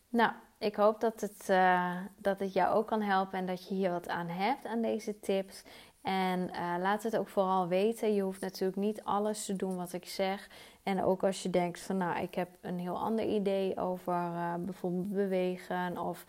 Nou, 0.09 0.33
ik 0.59 0.77
hoop 0.77 1.01
dat 1.01 1.21
het, 1.21 1.47
uh, 1.51 1.97
dat 2.17 2.39
het 2.39 2.53
jou 2.53 2.75
ook 2.75 2.87
kan 2.87 3.03
helpen 3.03 3.39
en 3.39 3.47
dat 3.47 3.69
je 3.69 3.75
hier 3.75 3.91
wat 3.91 4.09
aan 4.09 4.29
hebt 4.29 4.67
aan 4.67 4.83
deze 4.83 5.21
tips. 5.21 5.63
En 6.05 6.51
uh, 6.53 6.75
laat 6.81 7.03
het 7.03 7.17
ook 7.17 7.29
vooral 7.29 7.69
weten. 7.69 8.15
Je 8.15 8.23
hoeft 8.23 8.41
natuurlijk 8.41 8.79
niet 8.79 9.05
alles 9.05 9.45
te 9.45 9.57
doen 9.57 9.77
wat 9.77 9.93
ik 9.93 10.05
zeg. 10.05 10.49
En 10.83 11.05
ook 11.05 11.25
als 11.25 11.43
je 11.43 11.51
denkt 11.51 11.81
van 11.81 11.97
nou, 11.97 12.23
ik 12.23 12.35
heb 12.35 12.49
een 12.61 12.79
heel 12.79 12.99
ander 12.99 13.25
idee 13.25 13.77
over 13.77 14.13
uh, 14.13 14.55
bijvoorbeeld 14.59 15.13
bewegen. 15.13 15.99
Of 15.99 16.25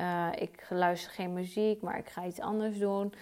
uh, 0.00 0.28
ik 0.34 0.66
luister 0.68 1.12
geen 1.12 1.32
muziek, 1.32 1.82
maar 1.82 1.98
ik 1.98 2.08
ga 2.08 2.24
iets 2.24 2.40
anders 2.40 2.78
doen. 2.78 3.14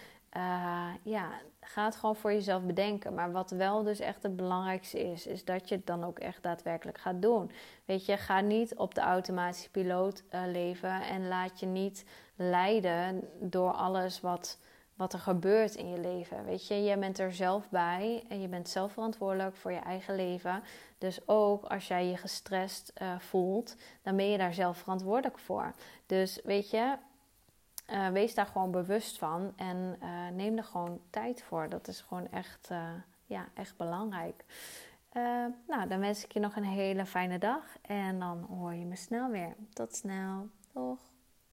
ja, 1.02 1.28
ga 1.60 1.84
het 1.84 1.96
gewoon 1.96 2.16
voor 2.16 2.32
jezelf 2.32 2.62
bedenken. 2.62 3.14
Maar 3.14 3.32
wat 3.32 3.50
wel 3.50 3.82
dus 3.82 4.00
echt 4.00 4.22
het 4.22 4.36
belangrijkste 4.36 5.10
is, 5.10 5.26
is 5.26 5.44
dat 5.44 5.68
je 5.68 5.74
het 5.74 5.86
dan 5.86 6.04
ook 6.04 6.18
echt 6.18 6.42
daadwerkelijk 6.42 6.98
gaat 6.98 7.22
doen. 7.22 7.50
Weet 7.84 8.06
je, 8.06 8.16
ga 8.16 8.40
niet 8.40 8.74
op 8.74 8.94
de 8.94 9.00
automatische 9.00 9.70
piloot 9.70 10.22
leven. 10.46 11.02
En 11.02 11.28
laat 11.28 11.60
je 11.60 11.66
niet 11.66 12.04
leiden 12.36 13.28
door 13.40 13.72
alles 13.72 14.20
wat 14.20 14.58
wat 14.98 15.12
er 15.12 15.18
gebeurt 15.18 15.74
in 15.74 15.88
je 15.88 16.00
leven. 16.00 16.44
Weet 16.44 16.66
je, 16.66 16.82
jij 16.82 16.98
bent 16.98 17.18
er 17.18 17.32
zelf 17.32 17.68
bij 17.68 18.24
en 18.28 18.40
je 18.40 18.48
bent 18.48 18.68
zelf 18.68 18.92
verantwoordelijk 18.92 19.56
voor 19.56 19.72
je 19.72 19.78
eigen 19.78 20.14
leven. 20.16 20.62
Dus 20.98 21.28
ook 21.28 21.64
als 21.64 21.88
jij 21.88 22.06
je 22.06 22.16
gestrest 22.16 22.92
uh, 23.02 23.18
voelt, 23.18 23.76
dan 24.02 24.16
ben 24.16 24.30
je 24.30 24.38
daar 24.38 24.54
zelf 24.54 24.78
verantwoordelijk 24.78 25.38
voor. 25.38 25.74
Dus 26.06 26.40
weet 26.44 26.70
je, 26.70 26.96
uh, 27.90 28.08
wees 28.08 28.34
daar 28.34 28.46
gewoon 28.46 28.70
bewust 28.70 29.18
van 29.18 29.52
en 29.56 29.98
uh, 30.02 30.28
neem 30.32 30.56
er 30.56 30.64
gewoon 30.64 31.00
tijd 31.10 31.42
voor. 31.42 31.68
Dat 31.68 31.88
is 31.88 32.00
gewoon 32.00 32.30
echt, 32.30 32.68
ja, 33.26 33.48
echt 33.54 33.76
belangrijk. 33.76 34.44
nou, 35.66 35.88
dan 35.88 36.00
wens 36.00 36.24
ik 36.24 36.32
je 36.32 36.40
nog 36.40 36.56
een 36.56 36.64
hele 36.64 37.06
fijne 37.06 37.38
dag 37.38 37.64
en 37.82 38.18
dan 38.18 38.46
hoor 38.48 38.74
je 38.74 38.84
me 38.84 38.96
snel 38.96 39.30
weer. 39.30 39.54
Tot 39.72 39.94
snel. 39.94 40.48
Doeg. 40.72 41.07